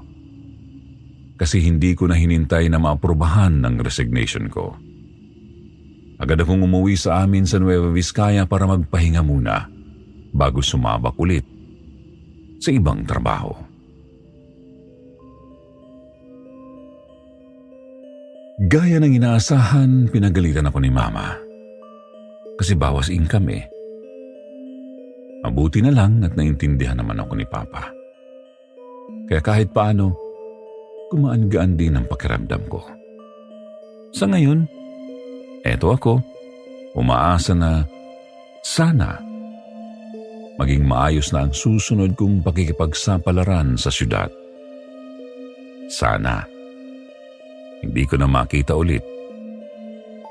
Kasi 1.40 1.64
hindi 1.64 1.98
ko 1.98 2.06
na 2.06 2.14
hinintay 2.14 2.70
na 2.70 2.78
maaprubahan 2.78 3.66
ng 3.66 3.82
resignation 3.82 4.46
ko. 4.46 4.78
Agad 6.22 6.38
akong 6.38 6.62
umuwi 6.62 6.94
sa 6.94 7.26
amin 7.26 7.50
sa 7.50 7.58
Nueva 7.58 7.90
Vizcaya 7.90 8.46
para 8.46 8.70
magpahinga 8.70 9.26
muna 9.26 9.66
bago 10.30 10.62
sumabak 10.62 11.18
ulit 11.18 11.42
sa 12.62 12.70
ibang 12.70 13.02
trabaho. 13.10 13.71
Gaya 18.62 19.02
ng 19.02 19.18
inaasahan, 19.18 20.14
pinagalitan 20.14 20.70
ako 20.70 20.86
ni 20.86 20.94
Mama. 20.94 21.34
Kasi 22.62 22.78
bawas 22.78 23.10
income 23.10 23.58
eh. 23.58 23.66
Mabuti 25.42 25.82
na 25.82 25.90
lang 25.90 26.22
at 26.22 26.38
naintindihan 26.38 26.94
naman 26.94 27.18
ako 27.18 27.34
ni 27.42 27.46
Papa. 27.50 27.90
Kaya 29.26 29.42
kahit 29.42 29.74
paano, 29.74 30.14
kumaan-gaan 31.10 31.74
din 31.74 31.98
ang 31.98 32.06
pakiramdam 32.06 32.62
ko. 32.70 32.86
Sa 34.14 34.30
ngayon, 34.30 34.70
eto 35.66 35.90
ako, 35.90 36.22
umaasa 36.94 37.58
na 37.58 37.82
sana 38.62 39.18
maging 40.62 40.86
maayos 40.86 41.34
na 41.34 41.50
ang 41.50 41.54
susunod 41.58 42.14
kong 42.14 42.46
pakikipagsapalaran 42.46 43.74
sa 43.74 43.90
syudad. 43.90 44.30
Sana, 45.90 46.46
hindi 47.82 48.04
ko 48.06 48.16
na 48.18 48.30
makita 48.30 48.78
ulit 48.78 49.02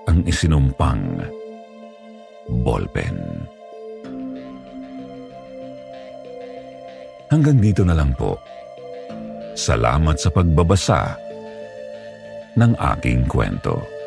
ang 0.06 0.22
isinumpang 0.26 1.22
ballpen. 2.66 3.16
Hanggang 7.30 7.62
dito 7.62 7.86
na 7.86 7.94
lang 7.94 8.10
po. 8.18 8.34
Salamat 9.54 10.18
sa 10.18 10.34
pagbabasa 10.34 11.14
ng 12.58 12.72
aking 12.74 13.22
kwento. 13.30 13.99